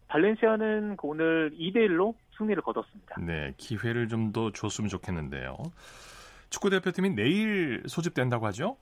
발렌시아는 0.07 0.97
그 0.97 1.07
오늘 1.07 1.49
2대 1.57 1.77
1로 1.87 2.13
승리를 2.37 2.61
거뒀습니다. 2.61 3.15
네, 3.21 3.53
기회를 3.57 4.07
좀 4.07 4.31
더 4.31 4.51
줬으면 4.51 4.87
좋겠는데요. 4.89 5.57
축구 6.51 6.69
대표팀이 6.69 7.09
내일 7.15 7.81
소집된다고 7.87 8.45
하죠? 8.47 8.77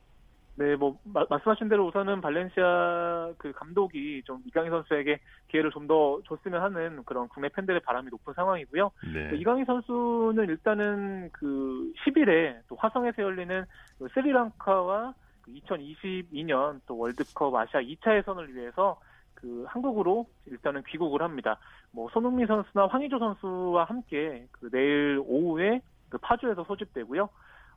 네, 0.60 0.76
뭐 0.76 1.00
마- 1.06 1.26
말씀하신 1.30 1.70
대로 1.70 1.88
우선은 1.88 2.20
발렌시아 2.20 3.32
그 3.38 3.54
감독이 3.54 4.22
좀 4.26 4.42
이강인 4.46 4.70
선수에게 4.72 5.20
기회를 5.48 5.72
좀 5.72 5.88
더 5.88 6.20
줬으면 6.28 6.62
하는 6.62 7.04
그런 7.06 7.28
국내 7.30 7.48
팬들의 7.50 7.80
바람이 7.82 8.10
높은 8.12 8.34
상황이고요. 8.34 8.92
네. 9.14 9.30
그 9.30 9.36
이강인 9.38 9.64
선수는 9.66 10.50
일단은 10.50 11.30
그 11.32 11.92
10일에 12.06 12.60
또 12.68 12.76
화성에서 12.76 13.24
열리는 13.24 13.64
그 13.98 14.08
스리랑카와 14.14 15.14
2022년 15.48 16.82
또 16.86 16.98
월드컵 16.98 17.56
아시아 17.56 17.80
2차 17.82 18.18
예선을 18.18 18.54
위해서 18.56 19.00
그 19.34 19.64
한국으로 19.68 20.28
일단은 20.46 20.84
귀국을 20.88 21.22
합니다. 21.22 21.58
뭐 21.92 22.10
손흥민 22.12 22.46
선수나 22.46 22.88
황의조 22.88 23.18
선수와 23.20 23.86
함께 23.86 24.46
그 24.52 24.70
내일 24.70 25.22
오후에 25.26 25.82
그 26.10 26.18
파주에서 26.18 26.64
소집되고요. 26.66 27.30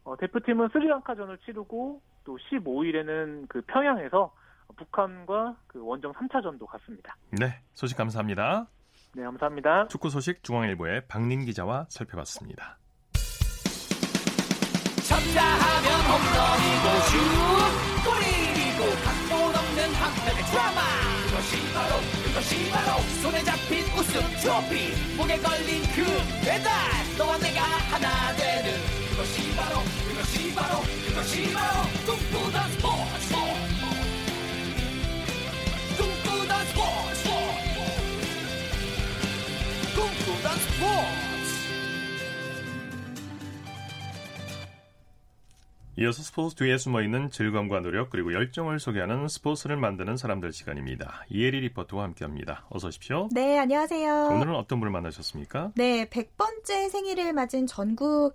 어, 0.04 0.16
대표팀은 0.16 0.68
스리랑카전을 0.72 1.38
치르고 1.38 2.00
또 2.24 2.38
15일에는 2.38 3.48
그 3.48 3.62
평양에서 3.62 4.34
북한과 4.76 5.56
그 5.66 5.84
원정 5.84 6.12
3차전도 6.12 6.66
갔습니다. 6.66 7.16
네, 7.30 7.60
소식 7.74 7.96
감사합니다. 7.96 8.66
네, 9.14 9.22
감사합니다. 9.22 9.88
축구 9.88 10.08
소식 10.08 10.42
중앙일보의 10.42 11.06
박민 11.06 11.44
기자와 11.44 11.86
살펴봤습니다. 11.88 12.78
쳤다 15.08 15.42
하면 15.44 15.86
홈런이고 16.08 16.86
슛 17.10 17.18
골이고 18.06 18.80
각본 19.04 19.54
없는 19.54 19.94
한편의 19.94 20.42
드라마 20.50 20.80
그것이 21.28 21.74
바로 21.74 21.92
그것이 22.24 22.70
바로 22.70 22.98
손에 23.20 23.42
잡힌 23.44 23.84
우승 23.98 24.20
트로피 24.40 25.16
목에 25.16 25.36
걸린 25.38 25.82
그 25.94 26.02
배달 26.44 26.72
너와 27.18 27.38
내가 27.38 27.60
하나 27.92 28.32
되는 28.36 29.01
그것이 29.12 29.55
바로 29.55 29.77
그것이 30.09 30.55
바로 30.55 30.81
그것이 31.07 31.53
바로 31.53 31.83
꿈꾸던 32.07 32.70
스포츠 32.70 33.35
꿈꾸던 35.98 36.64
스포츠 36.64 37.29
꿈꾸던 39.94 40.57
스포츠 40.57 41.33
이어서 45.98 46.22
스포츠 46.22 46.57
뒤에 46.57 46.79
숨어있는 46.79 47.31
즐거움과 47.31 47.81
노력 47.81 48.09
그리고 48.09 48.33
열정을 48.33 48.81
소개하는 48.81 49.29
스포츠를 49.29 49.77
만드는 49.77 50.16
사람들 50.16 50.55
시간입니다. 50.55 51.27
이혜리 51.29 51.61
리포터와 51.61 52.05
함께합니다. 52.05 52.64
어서 52.70 52.88
오십시오. 52.88 53.29
네, 53.31 53.59
안녕하세요. 53.59 54.29
오늘은 54.33 54.57
어떤 54.57 54.81
분을 54.81 54.90
만나셨습니까? 54.90 55.72
네, 55.77 56.07
100번째 56.09 56.88
생일을 56.88 57.35
맞은 57.35 57.66
전국 57.66 58.33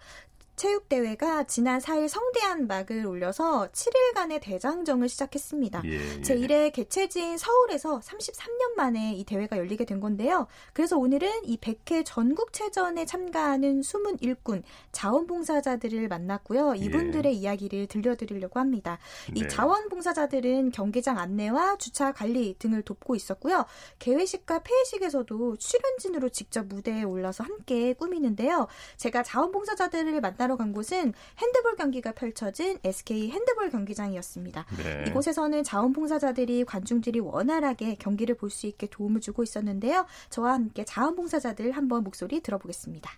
체육대회가 0.57 1.43
지난 1.43 1.79
4일 1.79 2.07
성대한 2.07 2.65
막을 2.65 3.05
올려서 3.05 3.69
7일간의 3.71 4.41
대장정을 4.41 5.07
시작했습니다. 5.07 5.83
예, 5.85 5.91
예. 5.91 6.21
제1회 6.21 6.73
개최지인 6.73 7.37
서울에서 7.37 7.99
33년 7.99 8.73
만에 8.75 9.13
이 9.13 9.23
대회가 9.23 9.57
열리게 9.57 9.85
된 9.85 9.99
건데요. 9.99 10.47
그래서 10.73 10.97
오늘은 10.97 11.45
이 11.45 11.57
100회 11.57 12.03
전국체전에 12.05 13.05
참가하는 13.05 13.83
숨은 13.83 14.17
일꾼 14.19 14.63
자원봉사자들을 14.91 16.07
만났고요. 16.07 16.73
이분들의 16.73 17.31
예. 17.31 17.37
이야기를 17.37 17.85
들려드리려고 17.85 18.59
합니다. 18.59 18.97
이 19.35 19.43
네. 19.43 19.47
자원봉사자들은 19.47 20.71
경기장 20.71 21.19
안내와 21.19 21.77
주차 21.77 22.11
관리 22.11 22.55
등을 22.57 22.81
돕고 22.81 23.15
있었고요. 23.15 23.65
개회식과 23.99 24.63
폐회식에서도 24.63 25.57
출연진으로 25.57 26.29
직접 26.29 26.65
무대에 26.65 27.03
올라서 27.03 27.43
함께 27.43 27.93
꾸미는데요. 27.93 28.67
제가 28.97 29.21
자원봉사자들을 29.21 30.19
만나 30.19 30.46
러 30.47 30.55
간 30.57 30.71
곳은 30.73 31.13
핸드볼 31.37 31.75
경기가 31.75 32.11
펼쳐진 32.13 32.79
SK 32.83 33.29
핸드볼 33.31 33.69
경기장이었습니다. 33.69 34.65
네. 34.83 35.05
이곳에서는 35.07 35.63
자원봉사자들이 35.63 36.63
관중들이 36.65 37.19
원활하게 37.19 37.95
경기를 37.95 38.35
볼 38.35 38.49
수 38.49 38.65
있게 38.67 38.87
도움을 38.87 39.21
주고 39.21 39.43
있었는데요. 39.43 40.05
저와 40.29 40.53
함께 40.53 40.83
자원봉사자들 40.85 41.71
한번 41.73 42.03
목소리 42.03 42.39
들어보겠습니다. 42.41 43.11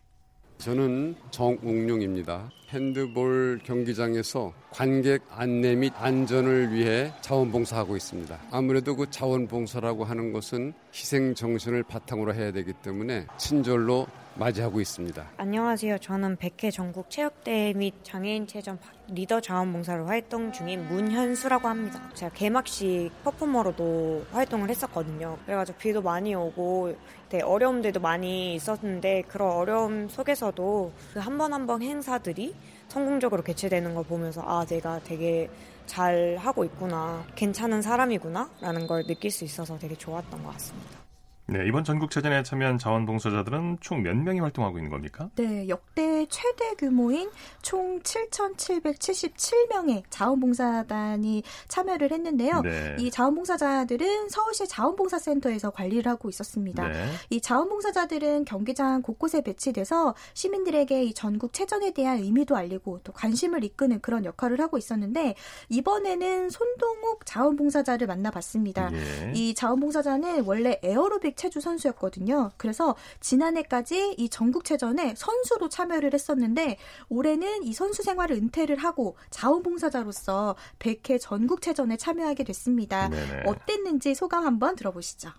저는 0.58 1.15
정웅룡입니다. 1.32 2.52
핸드볼 2.70 3.62
경기장에서 3.63 4.54
관객 4.72 5.22
안내 5.32 5.76
및 5.76 5.94
안전을 5.96 6.74
위해 6.74 7.13
자원봉사하고 7.22 7.96
있습니다. 7.96 8.38
아무래도 8.52 8.96
그 8.96 9.10
자원봉사라고 9.10 10.04
하는 10.04 10.34
것은 10.34 10.74
희생 10.94 11.34
정신을 11.34 11.84
바탕으로 11.84 12.34
해야 12.34 12.52
되기 12.52 12.74
때문에 12.74 13.26
친절로 13.38 14.06
맞이하고 14.39 14.80
있습니다. 14.80 15.32
안녕하세요. 15.38 15.97
저는 15.97 16.38
100회 16.38 16.71
전국 16.71 17.10
체육대회 17.10 17.73
및 17.73 17.93
장애인 18.04 18.47
체전 18.47 18.80
리더 19.10 19.41
자원봉사로 19.41 20.06
활동 20.08 20.52
중인 20.54 20.88
문현수라고 20.88 21.67
합니다. 21.67 22.02
제가 22.13 22.34
개막식 22.34 23.12
퍼포머로도 23.25 24.28
활동을 24.32 24.69
했었거든요. 24.69 25.38
그래가지고 25.45 25.78
비도 25.78 26.02
많이 26.02 26.34
오고 26.34 26.95
되게 27.28 27.43
어려움들도 27.43 27.99
많이 27.99 28.56
있었는데 28.56 29.23
그런 29.28 29.52
어려움 29.52 30.08
속에서도 30.08 30.93
그 31.13 31.19
한 31.19 31.38
번 31.38 31.52
한 31.54 31.67
번 31.67 31.82
행사들이 31.82 32.56
성공적으로 32.88 33.43
개최되는 33.43 33.93
걸 33.93 34.04
보면서 34.06 34.41
아 34.41 34.65
내가 34.65 34.99
되게 35.04 35.49
잘 35.86 36.38
하고 36.39 36.63
있구나 36.63 37.25
괜찮은 37.36 37.82
사람이구나 37.82 38.49
라는 38.62 38.88
걸 38.88 39.06
느낄 39.06 39.32
수 39.32 39.43
있어서 39.43 39.78
되게 39.78 39.95
좋았던 39.95 40.43
것 40.43 40.54
같습니다. 40.54 41.09
네, 41.51 41.65
이번 41.65 41.83
전국체전에 41.83 42.43
참여한 42.43 42.77
자원봉사자들은 42.77 43.77
총 43.81 44.03
몇 44.03 44.15
명이 44.15 44.39
활동하고 44.39 44.77
있는 44.77 44.91
겁니까? 44.91 45.29
네, 45.35 45.67
역대 45.67 46.25
최대 46.29 46.75
규모인 46.75 47.29
총 47.62 47.99
7,777명의 48.01 50.03
자원봉사단이 50.09 51.43
참여를 51.67 52.12
했는데요. 52.12 52.62
네. 52.62 52.95
이 52.99 53.12
자원봉사자들은 53.12 54.29
서울시 54.29 54.65
자원봉사센터에서 54.67 55.71
관리를 55.71 56.09
하고 56.09 56.29
있었습니다. 56.29 56.88
네. 56.88 57.09
이 57.29 57.41
자원봉사자들은 57.41 58.45
경기장 58.45 59.01
곳곳에 59.01 59.41
배치돼서 59.41 60.15
시민들에게 60.33 61.03
이 61.03 61.13
전국 61.13 61.51
체전에 61.51 61.91
대한 61.91 62.19
의미도 62.19 62.55
알리고 62.55 63.01
또 63.03 63.12
관심을 63.12 63.63
이끄는 63.63 63.99
그런 64.01 64.23
역할을 64.23 64.62
하고 64.62 64.77
있었는데 64.77 65.35
이번에는 65.69 66.49
손동욱 66.49 67.25
자원봉사자를 67.25 68.07
만나봤습니다. 68.07 68.91
예. 68.93 69.33
이 69.35 69.53
자원봉사자는 69.55 70.45
원래 70.45 70.79
에어로빅 70.83 71.35
체주 71.39 71.62
선수였거든요. 71.62 72.52
그래서 72.58 72.95
지난해까지 73.21 74.15
이 74.17 74.30
전국체전에 74.30 75.15
선수로 75.15 75.69
참여를 75.69 76.13
했었는데 76.13 76.78
올해는 77.08 77.63
이 77.63 77.73
선수 77.73 78.04
생활을 78.04 78.36
은퇴를 78.36 78.75
하고 78.78 79.17
자원봉사자로서 79.30 80.58
100회 80.80 81.19
전국체전에 81.21 81.95
참여하게 81.95 82.43
됐습니다. 82.43 83.08
네네. 83.08 83.43
어땠는지 83.47 84.13
소감 84.15 84.45
한번 84.45 84.75
들어보시죠. 84.75 85.32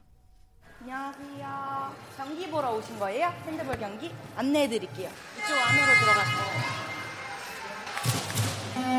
안녕하세요. 0.80 1.94
경기 2.16 2.50
보러 2.50 2.72
오신 2.72 2.98
거예요? 2.98 3.28
핸드볼 3.44 3.78
경기? 3.78 4.10
안내해 4.34 4.68
드릴게요. 4.68 5.10
이쪽 5.36 5.52
안으로 5.52 5.92
들어가세요. 6.00 6.80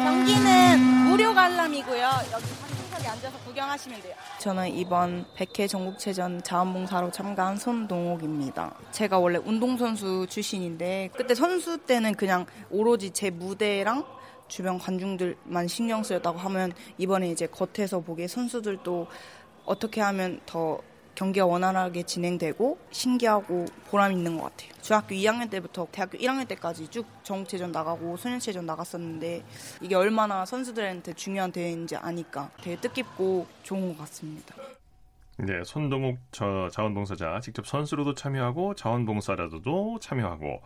경기는 0.04 0.80
무료 1.10 1.34
관람이고요. 1.34 2.10
여기 2.32 2.46
상승석에 2.92 3.08
앉아서 3.08 3.40
구경하시면 3.40 4.02
돼요. 4.02 4.16
저는 4.40 4.76
이번 4.76 5.26
100회 5.36 5.68
전국체전 5.68 6.44
자원봉사로 6.44 7.12
참가한 7.12 7.58
손동욱입니다. 7.58 8.76
제가 8.92 9.18
원래 9.18 9.38
운동선수 9.38 10.28
출신인데 10.30 11.12
그때 11.16 11.34
선수 11.34 11.78
때는 11.78 12.16
그냥 12.16 12.46
오로지 12.70 13.12
제 13.12 13.30
무대랑 13.30 14.06
주변 14.48 14.78
관중들만 14.78 15.68
신경 15.68 16.04
쓰였다고 16.04 16.38
하면 16.40 16.74
이번에 16.98 17.30
이제 17.30 17.48
겉에서 17.48 18.02
보기에 18.02 18.28
선수들도 18.28 19.08
어떻게 19.66 20.02
하면 20.02 20.42
더 20.46 20.80
경기가 21.22 21.46
원활하게 21.46 22.02
진행되고 22.02 22.80
신기하고 22.90 23.68
보람 23.92 24.12
있는 24.12 24.38
것 24.38 24.46
같아요. 24.46 24.72
중학교 24.82 25.14
2학년 25.14 25.52
때부터 25.52 25.88
대학교 25.92 26.18
1학년 26.18 26.48
때까지 26.48 26.88
쭉 26.88 27.06
전국체전 27.22 27.72
나가고 27.72 28.18
소년체전 28.18 28.66
나갔었는데 28.66 29.44
이게 29.82 29.94
얼마나 29.94 30.48
선수들한테 30.48 31.14
중요한 31.14 31.52
대회인지 31.52 31.96
아니까 31.96 32.50
되게 32.64 32.76
뜻깊고 32.78 33.46
좋은 33.62 33.90
것 33.90 34.00
같습니다. 34.00 34.56
네, 35.44 35.64
손동욱 35.64 36.20
저 36.32 36.70
자원봉사자 36.72 37.40
직접 37.42 37.66
선수로도 37.66 38.14
참여하고 38.14 38.76
자원봉사자로도 38.76 40.00
참여하고 40.00 40.62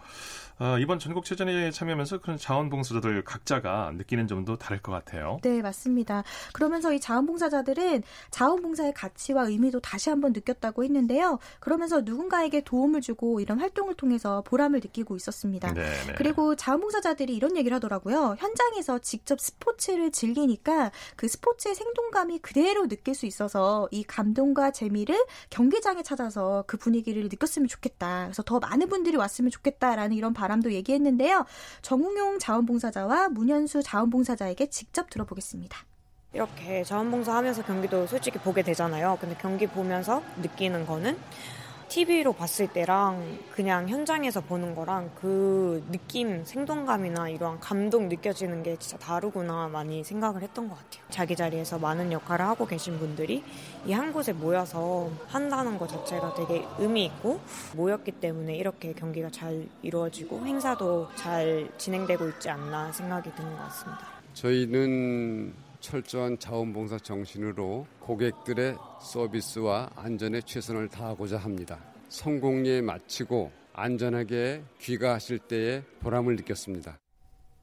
어, 0.58 0.78
이번 0.80 1.00
전국체전에 1.00 1.72
참여하면서 1.72 2.20
그런 2.20 2.38
자원봉사자들 2.38 3.24
각자가 3.24 3.92
느끼는 3.96 4.28
점도 4.28 4.58
다를 4.58 4.82
것 4.82 4.92
같아요. 4.92 5.38
네, 5.44 5.62
맞습니다. 5.62 6.24
그러면서 6.54 6.94
이 6.94 7.00
자원봉사자들은 7.00 8.04
자원봉사의 8.32 8.94
가치와 8.94 9.48
의미도 9.48 9.82
다시 9.82 10.10
한번 10.10 10.32
느꼈다고 10.32 10.86
했는데요. 10.86 11.40
그러면서 11.60 12.02
누군가에게 12.02 12.62
도움을 12.62 13.02
주고 13.02 13.42
이런 13.42 13.60
활동을 13.60 13.96
통해서 13.96 14.44
보람을 14.44 14.80
느끼고 14.80 15.18
있었습니다. 15.18 15.74
네, 15.74 15.82
네. 16.08 16.14
그리고 16.18 16.56
자원봉사자들이 16.56 17.36
이런 17.36 17.58
얘기를 17.58 17.76
하더라고요. 17.76 18.36
현장에서 18.40 19.00
직접 19.00 19.42
스포츠를 19.42 20.12
즐기니까 20.12 20.92
그 21.18 21.28
스포츠의 21.28 21.76
생동감이 21.76 22.40
그대로 22.40 22.88
느낄 22.88 23.14
수 23.14 23.26
있어서 23.26 23.90
이 23.92 24.04
감동과 24.04 24.65
재미를 24.72 25.16
경기장에 25.50 26.04
찾아서 26.04 26.64
그 26.68 26.78
분위기를 26.78 27.24
느꼈으면 27.24 27.68
좋겠다. 27.68 28.26
그래서 28.26 28.44
더 28.44 28.60
많은 28.60 28.90
분들이 28.90 29.18
왔으면 29.18 29.52
좋겠다라는 29.52 30.16
이런 30.16 30.34
바람도 30.34 30.72
얘기했는데요. 30.74 31.46
정웅용 31.82 32.40
자원봉사자와 32.40 33.30
문현수 33.30 33.84
자원봉사자에게 33.84 34.70
직접 34.70 35.10
들어보겠습니다. 35.10 35.78
이렇게 36.34 36.84
자원봉사하면서 36.84 37.64
경기도 37.64 38.06
솔직히 38.08 38.38
보게 38.40 38.62
되잖아요. 38.62 39.18
근데 39.22 39.38
경기 39.40 39.68
보면서 39.68 40.22
느끼는 40.42 40.86
거는 40.86 41.18
TV로 41.88 42.34
봤을 42.34 42.68
때랑 42.68 43.40
그냥 43.52 43.88
현장에서 43.88 44.42
보는 44.42 44.76
거랑 44.76 45.12
그 45.16 45.86
느낌, 45.92 46.44
생동감이나 46.44 47.30
이러한 47.30 47.60
감동 47.60 48.10
느껴지는 48.10 48.64
게 48.64 48.76
진짜 48.78 48.98
다르구나 48.98 49.68
많이 49.70 50.04
생각을 50.04 50.42
했던 50.42 50.68
것 50.68 50.76
같아요. 50.76 51.04
자기 51.10 51.36
자리에서 51.36 51.80
많은 51.80 52.12
역할을 52.12 52.46
하고 52.46 52.66
계신 52.66 52.98
분들이 53.00 53.44
이 53.86 53.94
한 53.94 54.12
곳에 54.12 54.34
모여서 54.34 55.10
한다는 55.28 55.78
것 55.78 55.88
자체가 55.88 56.34
되게 56.34 56.66
의미 56.80 57.06
있고 57.06 57.40
모였기 57.76 58.12
때문에 58.14 58.56
이렇게 58.58 58.92
경기가 58.94 59.30
잘 59.30 59.66
이루어지고 59.82 60.46
행사도 60.46 61.08
잘 61.16 61.70
진행되고 61.78 62.28
있지 62.30 62.50
않나 62.50 62.92
생각이 62.92 63.34
드는 63.36 63.52
것 63.56 63.64
같습니다. 63.64 64.08
저희는 64.34 65.54
철저한 65.86 66.40
자원봉사 66.40 66.98
정신으로 66.98 67.86
고객들의 68.00 68.76
서비스와 69.00 69.92
안전에 69.96 70.42
최선을 70.42 70.90
다하고자 70.90 71.38
합니다. 71.38 71.80
성공리에 72.10 72.82
마치고 72.82 73.52
안전하게 73.74 74.64
귀가하실 74.80 75.40
때의 75.40 75.84
보람을 76.00 76.38
느꼈습니다. 76.38 76.98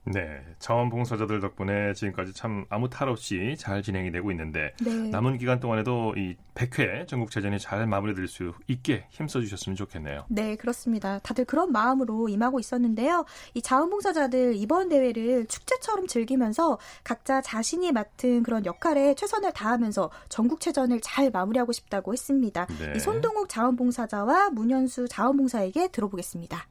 네, 0.05 0.43
자원봉사자들 0.59 1.41
덕분에 1.41 1.95
지금까지 1.95 2.33
참 2.33 2.65
아무 2.69 2.91
탈 2.91 3.09
없이 3.09 3.55
잘 3.57 3.83
진행이 3.83 4.11
되고 4.11 4.31
있는데 4.33 4.73
네. 4.83 4.91
남은 5.11 5.39
기간 5.39 5.61
동안에도 5.61 6.15
이 6.17 6.37
100회 6.55 7.07
전국체전이 7.07 7.61
잘 7.61 7.87
마무리될 7.87 8.27
수 8.27 8.53
있게 8.67 9.07
힘써 9.11 9.41
주셨으면 9.41 9.77
좋겠네요. 9.77 10.25
네, 10.29 10.57
그렇습니다. 10.57 11.21
다들 11.21 11.45
그런 11.45 11.71
마음으로 11.71 12.29
임하고 12.29 12.59
있었는데요. 12.59 13.25
이 13.55 13.63
자원봉사자들 13.63 14.57
이번 14.57 14.89
대회를 14.89 15.47
축제처럼 15.47 16.09
즐기면서 16.09 16.79
각자 17.05 17.41
자신이 17.41 17.93
맡은 17.93 18.43
그런 18.43 18.67
역할에 18.67 19.15
최선을 19.15 19.53
다하면서 19.53 20.11
전국체전을 20.29 21.01
잘 21.01 21.31
마무리하고 21.31 21.71
싶다고 21.73 22.13
했습니다. 22.13 22.67
네. 22.67 22.95
이 22.97 22.99
손동욱 22.99 23.49
자원봉사자와 23.49 24.51
문현수 24.51 25.07
자원봉사에게 25.09 25.89
들어보겠습니다. 25.89 26.67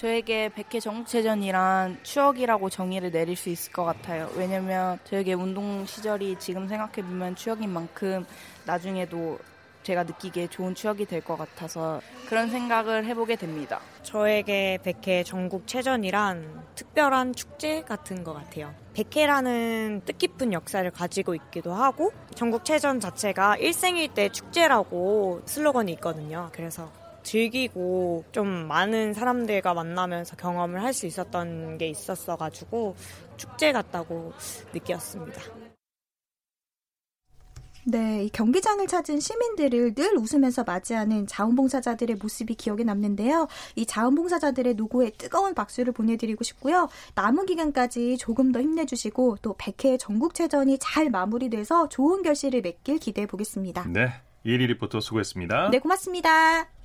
저에게 0.00 0.48
100회 0.56 0.80
전국체전이란 0.80 1.98
추억이라고 2.02 2.70
정의를 2.70 3.10
내릴 3.10 3.36
수 3.36 3.50
있을 3.50 3.70
것 3.70 3.84
같아요. 3.84 4.30
왜냐면 4.34 4.98
저에게 5.04 5.34
운동 5.34 5.84
시절이 5.84 6.36
지금 6.38 6.66
생각해보면 6.68 7.36
추억인 7.36 7.68
만큼 7.68 8.24
나중에도 8.64 9.38
제가 9.82 10.04
느끼기에 10.04 10.46
좋은 10.46 10.74
추억이 10.74 11.04
될 11.04 11.20
것 11.20 11.36
같아서 11.36 12.00
그런 12.30 12.48
생각을 12.48 13.04
해보게 13.04 13.36
됩니다. 13.36 13.80
저에게 14.02 14.78
백회 14.82 15.22
전국체전이란 15.22 16.64
특별한 16.76 17.34
축제 17.34 17.82
같은 17.82 18.24
것 18.24 18.32
같아요. 18.32 18.74
백회라는 18.94 20.00
뜻깊은 20.06 20.54
역사를 20.54 20.90
가지고 20.90 21.34
있기도 21.34 21.74
하고 21.74 22.10
전국체전 22.34 23.00
자체가 23.00 23.58
일생일대 23.58 24.30
축제라고 24.30 25.42
슬로건이 25.44 25.92
있거든요. 25.92 26.48
그래서 26.52 26.90
즐기고 27.22 28.24
좀 28.32 28.48
많은 28.68 29.12
사람들과 29.14 29.74
만나면서 29.74 30.36
경험을 30.36 30.82
할 30.82 30.90
수 30.92 31.06
있었던 31.06 31.78
게 31.78 31.88
있었어가지고 31.88 32.96
축제 33.36 33.72
같다고 33.72 34.32
느꼈습니다. 34.72 35.40
네, 37.86 38.24
이 38.24 38.28
경기장을 38.28 38.86
찾은 38.86 39.20
시민들을 39.20 39.94
늘 39.94 40.16
웃으면서 40.18 40.64
맞이하는 40.64 41.26
자원봉사자들의 41.26 42.16
모습이 42.16 42.54
기억에 42.54 42.84
남는데요. 42.84 43.48
이 43.74 43.86
자원봉사자들의 43.86 44.74
노고에 44.74 45.10
뜨거운 45.16 45.54
박수를 45.54 45.92
보내드리고 45.94 46.44
싶고요. 46.44 46.88
남은 47.14 47.46
기간까지 47.46 48.18
조금 48.18 48.52
더 48.52 48.60
힘내주시고 48.60 49.38
또 49.40 49.54
100회 49.54 49.98
전국체전이 49.98 50.76
잘 50.78 51.08
마무리돼서 51.08 51.88
좋은 51.88 52.22
결실을 52.22 52.60
맺길 52.60 52.98
기대해 52.98 53.26
보겠습니다. 53.26 53.86
네, 53.88 54.08
이리 54.44 54.66
리포터 54.66 55.00
수고했습니다. 55.00 55.70
네, 55.70 55.78
고맙습니다. 55.78 56.79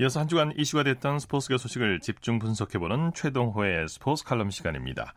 이어서 0.00 0.20
한 0.20 0.28
주간 0.28 0.52
이슈가 0.56 0.84
됐던 0.84 1.18
스포츠계 1.18 1.58
소식을 1.58 1.98
집중 1.98 2.38
분석해보는 2.38 3.14
최동호의 3.14 3.88
스포츠 3.88 4.22
칼럼 4.24 4.48
시간입니다. 4.48 5.12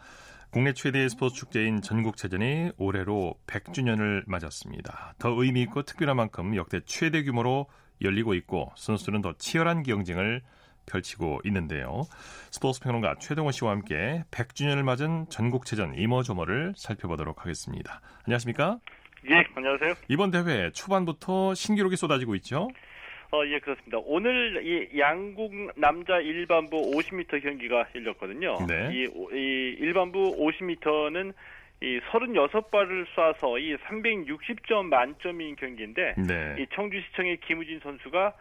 국내 0.49 0.73
최대의 0.73 1.11
스포츠 1.11 1.35
축제인 1.35 1.83
전국체전이 1.83 2.71
올해로 2.77 3.35
100주년을 3.45 4.23
맞았습니다. 4.25 5.13
더 5.19 5.29
의미 5.37 5.61
있고 5.61 5.83
특별한 5.83 6.17
만큼 6.17 6.55
역대 6.55 6.79
최대 6.83 7.21
규모로 7.21 7.67
열리고 8.01 8.33
있고 8.33 8.71
선수들은 8.75 9.21
더 9.21 9.33
치열한 9.37 9.83
경쟁을 9.83 10.41
펼치고 10.87 11.41
있는데요. 11.45 12.01
스포츠 12.49 12.79
평론가 12.79 13.17
최동호 13.19 13.51
씨와 13.51 13.69
함께 13.69 14.23
100주년을 14.31 14.81
맞은 14.81 15.27
전국체전 15.29 15.93
이모저모를 15.99 16.73
살펴보도록 16.75 17.41
하겠습니다. 17.41 18.01
안녕하십니까? 18.25 18.79
예, 19.29 19.45
안녕하세요. 19.55 19.93
이번 20.07 20.31
대회 20.31 20.71
초반부터 20.71 21.53
신기록이 21.53 21.95
쏟아지고 21.95 22.33
있죠? 22.37 22.69
어, 23.33 23.45
예, 23.45 23.59
그렇습니다. 23.59 23.97
오늘 24.03 24.61
이 24.65 24.99
양국 24.99 25.53
남자 25.77 26.19
일반부 26.19 26.91
50m 26.91 27.41
경기가 27.41 27.87
열렸거든요. 27.95 28.57
네. 28.67 28.89
이, 28.91 29.03
이 29.05 29.75
일반부 29.79 30.37
50m는 30.37 31.33
이 31.81 31.99
36발을 32.11 33.05
쏴서 33.15 33.59
이 33.61 33.75
360점 33.77 34.85
만점인 34.87 35.55
경기인데 35.55 36.15
네. 36.17 36.55
이 36.59 36.67
청주시청의 36.75 37.39
김우진 37.39 37.79
선수가 37.79 38.33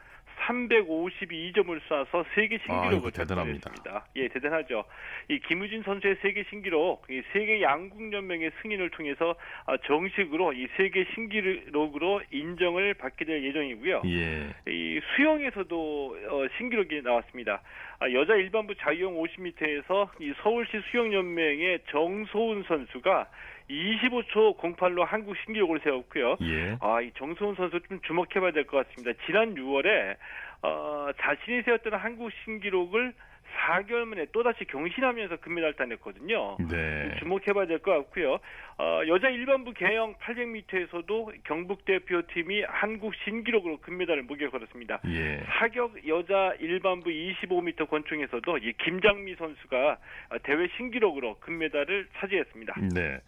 352점을 0.47 1.81
쏴서 1.89 2.25
세계 2.35 2.59
신기록을 2.59 3.11
달성했습니다. 3.13 4.07
예, 4.17 4.29
대단하죠. 4.29 4.85
이 5.29 5.39
김우진 5.41 5.83
선수의 5.83 6.17
세계 6.23 6.45
신기록, 6.51 7.07
이 7.11 7.23
세계 7.33 7.63
양궁 7.63 8.13
연맹의 8.13 8.53
승인을 8.63 8.91
통해서 8.91 9.35
아, 9.67 9.77
정식으로 9.87 10.53
이 10.53 10.67
세계 10.77 11.05
신기록으로 11.15 12.23
인정을 12.31 12.95
받게 12.95 13.25
될 13.25 13.45
예정이고요. 13.45 14.03
예. 14.07 14.55
이 14.71 15.01
수영에서도 15.15 16.17
어, 16.31 16.47
신기록이 16.59 17.03
나왔습니다. 17.03 17.63
아, 17.99 18.11
여자 18.13 18.35
일반부 18.35 18.75
자유형 18.77 19.15
50m에서 19.15 20.09
이 20.21 20.33
서울시 20.43 20.81
수영연맹의 20.91 21.81
정소은 21.91 22.65
선수가 22.67 23.29
25초 23.71 24.57
08로 24.59 25.05
한국 25.05 25.37
신기록을 25.45 25.81
세웠고요. 25.85 26.37
예. 26.43 26.77
아, 26.81 27.01
이 27.01 27.11
정소은 27.17 27.55
선수 27.55 27.81
좀 27.89 28.01
주목해봐야 28.03 28.53
될 28.53 28.65
것 28.67 28.87
같습니다. 28.89 29.19
지난 29.27 29.55
6월에 29.55 30.17
어, 30.63 31.09
자신이 31.21 31.63
세웠던 31.63 31.95
한국 31.95 32.31
신기록을 32.45 33.15
4개월 33.59 34.05
만에 34.05 34.27
또다시 34.33 34.65
경신하면서 34.65 35.39
금메달 35.39 35.75
따냈거든요. 35.75 36.57
네. 36.71 37.15
주목해봐야 37.19 37.67
될 37.67 37.81
것 37.81 37.93
같고요. 37.93 38.39
어, 38.79 39.03
여자 39.09 39.29
일반부 39.29 39.73
개영 39.75 40.15
800m에서도 40.15 41.33
경북 41.45 41.85
대표팀이 41.85 42.63
한국 42.69 43.15
신기록으로 43.25 43.79
금메달을 43.81 44.23
목에 44.23 44.49
걸었습니다. 44.49 45.01
예. 45.07 45.43
사격 45.59 45.93
여자 46.09 46.55
일반부 46.61 47.11
25m 47.11 47.89
권총에서도 47.89 48.59
이 48.59 48.73
김장미 48.85 49.35
선수가 49.37 49.99
대회 50.45 50.69
신기록으로 50.77 51.39
금메달을 51.41 52.09
차지했습니다. 52.19 52.75
네. 52.95 53.19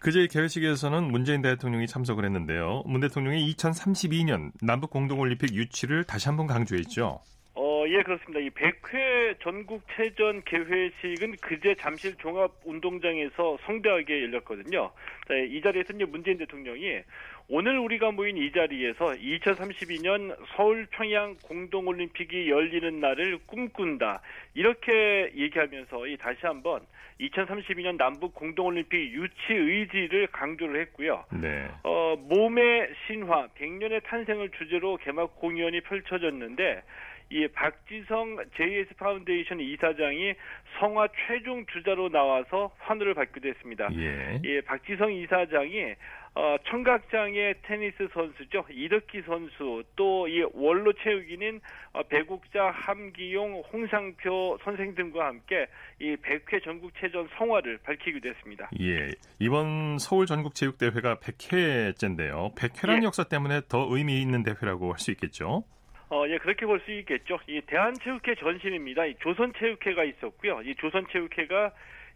그제 0.00 0.26
개회식에서는 0.30 1.04
문재인 1.04 1.42
대통령이 1.42 1.86
참석을 1.86 2.24
했는데요. 2.24 2.82
문 2.86 3.00
대통령이 3.00 3.52
2032년 3.54 4.50
남북 4.62 4.90
공동올림픽 4.90 5.54
유치를 5.54 6.04
다시 6.04 6.28
한번 6.28 6.46
강조했죠. 6.46 7.20
어, 7.86 7.88
예, 7.88 8.02
그렇습니다. 8.02 8.40
이 8.40 8.50
100회 8.50 9.38
전국체전 9.40 10.42
개회식은 10.44 11.36
그제 11.40 11.76
잠실 11.76 12.16
종합운동장에서 12.16 13.58
성대하게 13.64 14.22
열렸거든요. 14.24 14.90
네, 15.28 15.46
이 15.46 15.60
자리에서 15.60 15.92
이제 15.94 16.04
문재인 16.04 16.36
대통령이 16.38 17.02
오늘 17.48 17.78
우리가 17.78 18.10
모인 18.10 18.36
이 18.36 18.50
자리에서 18.50 19.06
2032년 19.06 20.36
서울 20.56 20.86
평양 20.90 21.36
공동올림픽이 21.44 22.50
열리는 22.50 22.98
날을 22.98 23.38
꿈꾼다. 23.46 24.20
이렇게 24.54 25.30
얘기하면서 25.36 26.08
이 26.08 26.16
다시 26.16 26.38
한번 26.42 26.80
2032년 27.20 27.96
남북 27.96 28.34
공동올림픽 28.34 29.12
유치 29.12 29.52
의지를 29.52 30.26
강조를 30.32 30.80
했고요. 30.82 31.24
네. 31.40 31.68
어, 31.84 32.16
몸의 32.18 32.90
신화, 33.06 33.46
100년의 33.58 34.02
탄생을 34.04 34.50
주제로 34.58 34.96
개막 34.96 35.36
공연이 35.36 35.80
펼쳐졌는데 35.82 36.82
이 37.30 37.46
박지성 37.48 38.36
JS 38.56 38.94
파운데이션 38.96 39.60
이사장이 39.60 40.34
성화 40.78 41.08
최종 41.26 41.64
주자로 41.66 42.08
나와서 42.10 42.70
환호를 42.78 43.14
받기도 43.14 43.48
했습니다. 43.48 43.88
예. 43.94 44.40
예, 44.44 44.60
박지성 44.60 45.12
이사장이 45.12 45.94
어, 46.36 46.56
청각장애 46.68 47.54
테니스 47.62 48.08
선수죠. 48.12 48.66
이덕기 48.70 49.22
선수 49.22 49.82
또 49.96 50.26
이 50.28 50.44
원로 50.54 50.92
체육인인 50.92 51.60
어, 51.92 52.02
배국자 52.02 52.70
함기용 52.74 53.62
홍상표 53.72 54.58
선생 54.64 54.94
등과 54.94 55.26
함께 55.26 55.66
이 56.00 56.16
100회 56.16 56.62
전국체전 56.64 57.28
성화를 57.38 57.78
밝히기도 57.84 58.28
했습니다. 58.28 58.68
예. 58.80 59.10
이번 59.38 59.98
서울 59.98 60.26
전국체육대회가 60.26 61.16
100회째인데요. 61.20 62.54
100회라는 62.54 63.02
예. 63.02 63.06
역사 63.06 63.24
때문에 63.24 63.62
더 63.68 63.86
의미 63.90 64.20
있는 64.20 64.42
대회라고 64.42 64.92
할 64.92 64.98
수 64.98 65.10
있겠죠. 65.12 65.64
어, 66.08 66.24
예, 66.28 66.38
그렇게 66.38 66.66
볼 66.66 66.80
수 66.80 66.92
있겠죠. 66.92 67.38
이 67.48 67.60
대한체육회 67.62 68.36
전신입니다. 68.36 69.06
이 69.06 69.16
조선체육회가 69.16 70.04
있었고요. 70.04 70.62
이 70.62 70.74
조선체육회가 70.76 71.66
이 71.66 71.70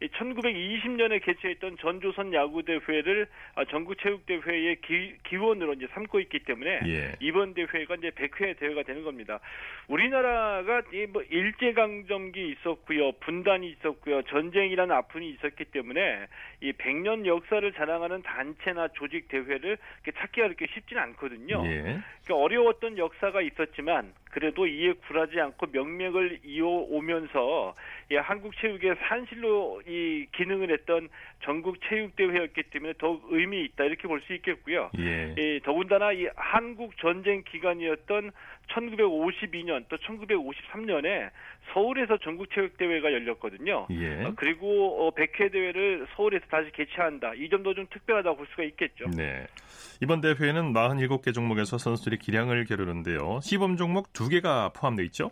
1920년에 0.09 1.23
개최했던 1.23 1.77
전조선 1.79 2.33
야구대회를 2.33 3.27
아, 3.55 3.65
전국체육대회의 3.67 4.77
기, 4.81 5.15
기원으로 5.25 5.75
이제 5.75 5.87
삼고 5.93 6.21
있기 6.21 6.41
때문에 6.41 6.81
예. 6.87 7.17
이번 7.21 7.55
대회가 7.55 7.95
이제 7.97 8.11
100회 8.11 8.59
대회가 8.59 8.83
되는 8.83 9.05
겁니다. 9.05 9.41
우리나라가 9.89 10.83
이뭐 10.93 11.23
일제강점기 11.29 12.51
있었고요, 12.53 13.13
분단이 13.21 13.69
있었고요, 13.71 14.23
전쟁이라는 14.23 14.95
아픔이 14.95 15.29
있었기 15.31 15.67
때문에 15.67 16.27
이 16.61 16.73
100년 16.73 17.27
역사를 17.27 17.71
자랑하는 17.73 18.23
단체나 18.23 18.89
조직 18.89 19.29
대회를 19.29 19.77
찾기가 20.17 20.47
그렇게 20.49 20.67
쉽지는 20.75 21.03
않거든요. 21.03 21.63
예. 21.67 21.81
그러니까 22.25 22.37
어려웠던 22.37 22.97
역사가 22.97 23.43
있었지만 23.43 24.13
그래도 24.31 24.67
이에 24.67 24.93
굴하지 24.93 25.41
않고 25.41 25.67
명맥을 25.73 26.41
이어오면서 26.45 27.75
이 28.13 28.17
한국 28.17 28.57
체육의 28.57 28.97
산실로 29.07 29.83
이 29.87 30.27
기능을 30.33 30.71
했던 30.71 31.09
전국 31.43 31.77
체육 31.89 32.15
대회였기 32.17 32.63
때문에 32.65 32.95
더욱 32.99 33.23
의미 33.31 33.65
있다 33.65 33.85
이렇게 33.85 34.07
볼 34.09 34.21
수 34.21 34.35
있겠고요. 34.35 34.91
예. 34.99 35.35
이 35.39 35.61
더군다나 35.65 36.13
이 36.13 36.27
한국 36.37 36.97
전쟁 36.99 37.43
기간이었던 37.51 38.31
1952년 38.69 39.87
또 39.89 39.97
1953년에 39.97 41.31
서울에서 41.73 42.19
전국 42.19 42.49
체육 42.55 42.77
대회가 42.77 43.13
열렸거든요. 43.13 43.87
예. 43.91 44.25
어, 44.25 44.33
그리고 44.37 45.07
어, 45.07 45.11
100회 45.15 45.51
대회를 45.53 46.07
서울에서 46.17 46.45
다시 46.51 46.71
개최한다. 46.73 47.35
이 47.35 47.49
점도 47.49 47.75
좀 47.75 47.87
특별하다고 47.91 48.37
볼 48.37 48.47
수가 48.51 48.63
있겠죠. 48.65 49.07
네. 49.17 49.47
이번 50.03 50.21
대회는 50.21 50.73
47개 50.73 51.33
종목에서 51.35 51.79
선수들이 51.79 52.19
기량을 52.19 52.65
겨루는데요. 52.67 53.41
시범 53.43 53.77
종목 53.77 54.13
2개가 54.13 54.75
포함되어 54.75 55.05
있죠? 55.07 55.31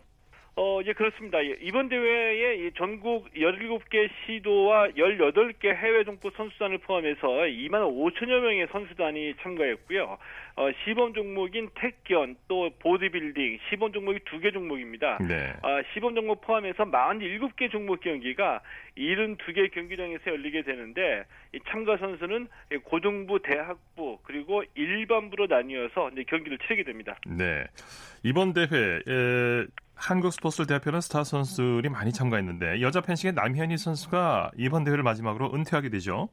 어, 0.61 0.81
예, 0.85 0.92
그렇습니다. 0.92 1.38
예, 1.44 1.57
이번 1.62 1.88
대회에 1.88 2.68
전국 2.77 3.33
17개 3.33 4.11
시도와 4.27 4.88
18개 4.88 5.73
해외 5.73 6.03
종목 6.03 6.35
선수단을 6.37 6.79
포함해서 6.79 7.29
2만 7.29 7.87
5천여 7.87 8.40
명의 8.40 8.66
선수단이 8.73 9.35
참가했고요. 9.40 10.18
어, 10.57 10.68
시범 10.83 11.14
종목인 11.14 11.68
택견 11.77 12.35
또 12.49 12.71
보디빌딩 12.81 13.61
시범 13.71 13.92
종목이 13.92 14.18
두 14.25 14.40
개 14.40 14.51
종목입니다. 14.51 15.18
네. 15.18 15.53
아, 15.62 15.81
시범 15.94 16.16
종목 16.16 16.40
포함해서 16.40 16.85
47개 16.85 17.71
종목 17.71 18.01
경기가 18.01 18.61
72개 18.97 19.73
경기장에서 19.73 20.33
열리게 20.33 20.63
되는데 20.63 21.23
이 21.54 21.61
참가 21.69 21.96
선수는 21.98 22.48
고등부, 22.83 23.40
대학부 23.42 24.19
그리고 24.25 24.65
일반부로 24.75 25.46
나뉘어서 25.46 26.11
이제 26.11 26.25
경기를 26.25 26.59
치르게 26.59 26.83
됩니다. 26.83 27.17
네. 27.29 27.65
이번 28.25 28.52
대회 28.52 28.67
에, 28.67 29.67
한국 29.99 30.33
스포츠를 30.33 30.67
대표하는 30.67 31.01
스타 31.01 31.25
선수들이 31.25 31.88
많이 31.88 32.13
참가했는데 32.13 32.81
여자 32.81 33.01
펜싱의 33.01 33.35
남현희 33.35 33.77
선수가 33.77 34.53
이번 34.57 34.85
대회를 34.85 35.03
마지막으로 35.03 35.53
은퇴하게 35.53 35.88
되죠. 35.90 36.29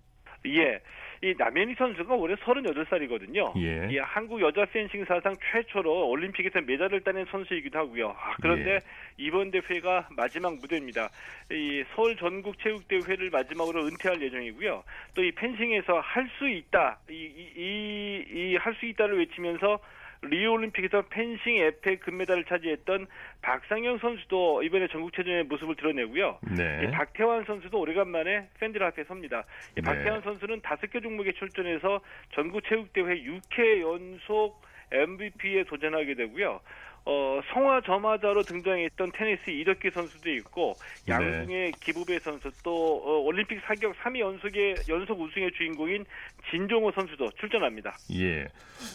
예. 0.45 0.79
이 1.23 1.33
남현희 1.35 1.73
선수가 1.75 2.13
올해 2.13 2.35
38살이거든요. 2.35 3.53
예. 3.57 3.87
이 3.91 3.97
한국 3.97 4.39
여자 4.41 4.65
펜싱 4.65 5.05
사상 5.05 5.33
최초로 5.51 6.09
올림픽에서 6.09 6.61
메달을 6.61 7.01
따낸 7.01 7.25
선수이기도 7.31 7.79
하고요. 7.79 8.09
아, 8.09 8.35
그런데 8.41 8.73
예. 8.75 8.79
이번 9.17 9.49
대회가 9.49 10.07
마지막 10.11 10.53
무대입니다. 10.57 11.09
이 11.51 11.83
서울 11.95 12.15
전국 12.17 12.59
체육 12.59 12.87
대회를 12.87 13.31
마지막으로 13.31 13.87
은퇴할 13.87 14.21
예정이고요. 14.21 14.83
또 15.15 15.23
이 15.23 15.31
펜싱에서 15.31 15.99
할 16.01 16.29
수 16.37 16.47
있다, 16.47 16.99
이이할수 17.09 18.85
있다를 18.85 19.17
외치면서 19.19 19.79
리오 20.21 20.53
올림픽에서 20.53 21.03
펜싱 21.09 21.57
에페 21.57 21.97
금메달을 21.97 22.45
차지했던 22.45 23.07
박상영 23.41 23.99
선수도 23.99 24.63
이번에 24.63 24.87
전국체전의 24.87 25.43
모습을 25.45 25.75
드러내고요. 25.75 26.39
네. 26.57 26.83
이 26.83 26.91
박태환 26.91 27.45
선수도 27.45 27.79
오래간만에 27.79 28.49
팬들 28.59 28.83
앞에 28.83 29.03
섭니다. 29.05 29.45
이 29.71 29.75
네. 29.75 29.81
박태환 29.81 30.21
선수는 30.21 30.61
다섯 30.61 30.89
개 30.91 30.99
종목에 30.99 31.31
출전해서 31.33 32.01
전국체육대회 32.33 33.23
6회 33.23 33.81
연속 33.81 34.61
MVP에 34.91 35.63
도전하게 35.65 36.15
되고요. 36.15 36.61
어, 37.05 37.39
성화 37.53 37.81
점화자로 37.85 38.41
등장했던 38.43 39.11
테니스 39.13 39.51
이덕기 39.51 39.91
선수도 39.91 40.29
있고 40.31 40.73
네. 41.05 41.13
양궁의 41.13 41.73
기부배 41.79 42.19
선수 42.19 42.49
또 42.63 43.01
어, 43.05 43.19
올림픽 43.19 43.61
사격 43.65 43.95
3위 43.97 44.19
연속의 44.19 44.75
연속 44.89 45.21
우승의 45.21 45.51
주인공인 45.55 46.03
진종호 46.49 46.91
선수도 46.91 47.29
출전합니다. 47.39 47.95
예. 48.13 48.47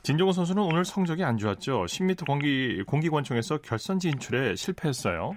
진종호 0.02 0.32
선수는 0.32 0.62
오늘 0.62 0.84
성적이 0.84 1.22
안 1.24 1.38
좋았죠. 1.38 1.84
10m 1.84 2.26
공기 2.26 2.82
공기권총에서 2.82 3.58
결선 3.58 4.00
진출에 4.00 4.56
실패했어요. 4.56 5.36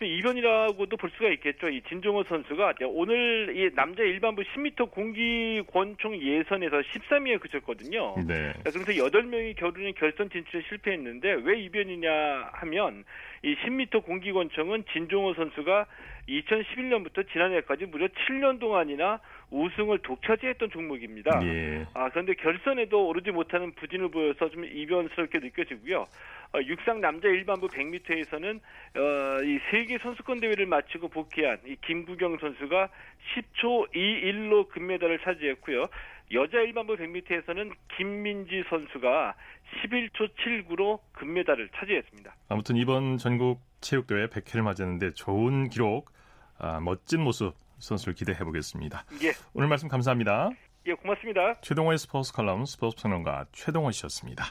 어, 0.00 0.04
좀 0.04 0.08
이변이라고도 0.08 0.96
볼 0.96 1.10
수가 1.10 1.28
있겠죠. 1.30 1.68
이 1.68 1.82
진종호 1.88 2.24
선수가 2.24 2.74
오늘 2.86 3.54
이 3.54 3.74
남자 3.74 4.02
일반부 4.02 4.42
10m 4.42 4.90
공기 4.90 5.62
권총 5.70 6.16
예선에서 6.20 6.80
13위에 6.80 7.38
그쳤거든요. 7.40 8.16
네. 8.26 8.54
그래서 8.60 8.78
8명이 8.80 9.56
겨루는 9.56 9.94
결선 9.94 10.30
진출에 10.30 10.62
실패했는데 10.68 11.32
왜 11.44 11.60
이변이냐 11.60 12.10
하면 12.52 13.04
이 13.42 13.54
10m 13.56 14.04
공기 14.04 14.32
권총은 14.32 14.84
진종호 14.92 15.34
선수가 15.34 15.86
2011년부터 16.28 17.30
지난해까지 17.30 17.86
무려 17.86 18.06
7년 18.06 18.58
동안이나 18.58 19.20
우승을 19.50 19.98
독차지했던 19.98 20.70
종목입니다. 20.70 21.40
예. 21.44 21.86
아, 21.94 22.08
그런데 22.10 22.34
결선에도 22.34 23.08
오르지 23.08 23.30
못하는 23.30 23.72
부진을 23.74 24.10
보여서 24.10 24.48
좀 24.48 24.64
이변스럽게 24.64 25.38
느껴지고요. 25.40 26.06
어, 26.52 26.58
육상 26.64 27.00
남자 27.00 27.28
일반부 27.28 27.68
100m에서는 27.68 28.58
어, 28.58 29.44
이 29.44 29.58
세계 29.70 29.98
선수권 29.98 30.40
대회를 30.40 30.66
마치고 30.66 31.08
복귀한 31.08 31.58
이 31.66 31.76
김구경 31.86 32.38
선수가 32.38 32.88
10초 33.34 33.92
21로 33.92 34.68
금메달을 34.68 35.20
차지했고요. 35.20 35.86
여자 36.32 36.58
일반부 36.58 36.96
100m에서는 36.96 37.72
김민지 37.96 38.64
선수가 38.68 39.34
11초 39.82 40.30
79로 40.36 41.00
금메달을 41.12 41.70
차지했습니다. 41.74 42.34
아무튼 42.48 42.76
이번 42.76 43.16
전국 43.18 43.60
체육대회 43.80 44.26
100회를 44.28 44.62
맞았는데 44.62 45.12
좋은 45.14 45.68
기록, 45.70 46.10
아, 46.58 46.80
멋진 46.80 47.22
모습 47.22 47.54
선수를 47.80 48.14
기대해 48.14 48.38
보겠습니다. 48.44 49.04
예, 49.22 49.32
오늘 49.52 49.68
말씀 49.68 49.88
감사합니다. 49.88 50.50
예, 50.86 50.94
고맙습니다. 50.94 51.60
최동호의 51.60 51.98
스포츠 51.98 52.32
칼럼 52.32 52.64
스포츠 52.64 53.02
평론가 53.02 53.46
최동호 53.52 53.90
씨였습니다. 53.90 54.44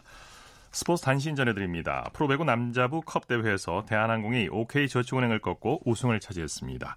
스포츠 0.72 1.04
단신 1.04 1.36
전해드립니다. 1.36 2.10
프로배구 2.14 2.44
남자부 2.44 3.02
컵 3.02 3.28
대회에서 3.28 3.86
대한항공이 3.88 4.50
OK저축은행을 4.52 5.40
꺾고 5.40 5.82
우승을 5.86 6.20
차지했습니다. 6.20 6.96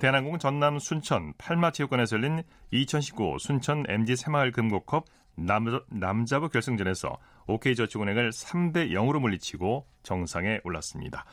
대한항공은 0.00 0.38
전남 0.38 0.78
순천 0.78 1.34
팔마체육관에서 1.36 2.16
열린 2.16 2.42
2019 2.70 3.36
순천 3.38 3.84
MG 3.88 4.16
새마을 4.16 4.52
금고컵 4.52 5.04
남, 5.36 5.80
남자부 5.88 6.48
결승전에서 6.48 7.18
OK저축은행을 7.46 8.30
3대 8.30 8.90
0으로 8.92 9.20
물리치고 9.20 9.86
정상에 10.02 10.60
올랐습니다. 10.64 11.24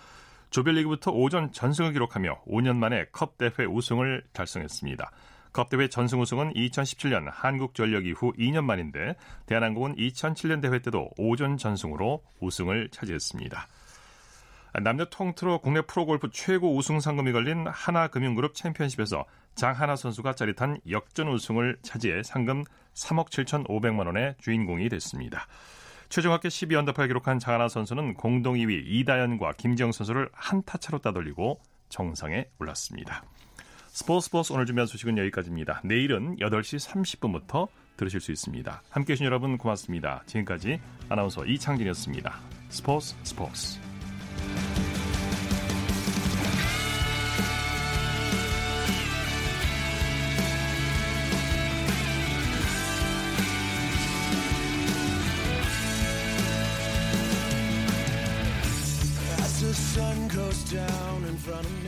조별리그부터 0.49 1.11
오전 1.11 1.51
전승을 1.51 1.93
기록하며 1.93 2.43
5년 2.47 2.77
만에 2.77 3.05
컵 3.11 3.37
대회 3.37 3.65
우승을 3.67 4.23
달성했습니다. 4.33 5.11
컵 5.53 5.69
대회 5.69 5.87
전승 5.87 6.21
우승은 6.21 6.53
2017년 6.53 7.29
한국전력 7.31 8.05
이후 8.05 8.33
2년 8.33 8.63
만인데 8.63 9.15
대한항공은 9.47 9.95
2007년 9.95 10.61
대회 10.61 10.79
때도 10.79 11.09
오전 11.17 11.57
전승으로 11.57 12.23
우승을 12.39 12.89
차지했습니다. 12.91 13.67
남녀 14.83 15.05
통틀어 15.05 15.59
국내 15.59 15.81
프로골프 15.81 16.29
최고 16.31 16.75
우승 16.75 16.99
상금이 16.99 17.31
걸린 17.31 17.65
하나금융그룹 17.65 18.53
챔피언십에서 18.53 19.25
장하나 19.55 19.95
선수가 19.95 20.33
짜릿한 20.33 20.81
역전 20.91 21.29
우승을 21.29 21.77
차지해 21.81 22.21
상금 22.21 22.63
3억 22.93 23.29
7,500만 23.29 24.05
원의 24.05 24.35
주인공이 24.39 24.89
됐습니다. 24.89 25.47
최종 26.09 26.31
합계 26.33 26.47
12언더파를 26.49 27.07
기록한 27.07 27.39
장하나 27.39 27.67
선수는 27.67 28.13
공동 28.15 28.55
2위 28.55 28.83
이다연과 28.85 29.53
김지영 29.57 29.91
선수를 29.91 30.29
한 30.33 30.61
타 30.65 30.77
차로 30.77 30.99
따돌리고 30.99 31.59
정상에 31.89 32.45
올랐습니다. 32.59 33.23
스포츠 33.89 34.25
스포츠 34.25 34.53
오늘 34.53 34.65
준비한 34.65 34.85
소식은 34.87 35.17
여기까지입니다. 35.17 35.81
내일은 35.83 36.37
8시 36.37 36.87
30분부터 36.87 37.67
들으실 37.97 38.19
수 38.19 38.31
있습니다. 38.31 38.81
함께해 38.89 39.15
주신 39.15 39.25
여러분 39.25 39.57
고맙습니다. 39.57 40.23
지금까지 40.27 40.79
아나운서 41.09 41.45
이창진이었습니다. 41.45 42.39
스포츠 42.69 43.15
스포츠 43.23 43.79
down 60.65 61.23
in 61.25 61.37
front 61.37 61.65
of 61.65 61.83
me 61.83 61.86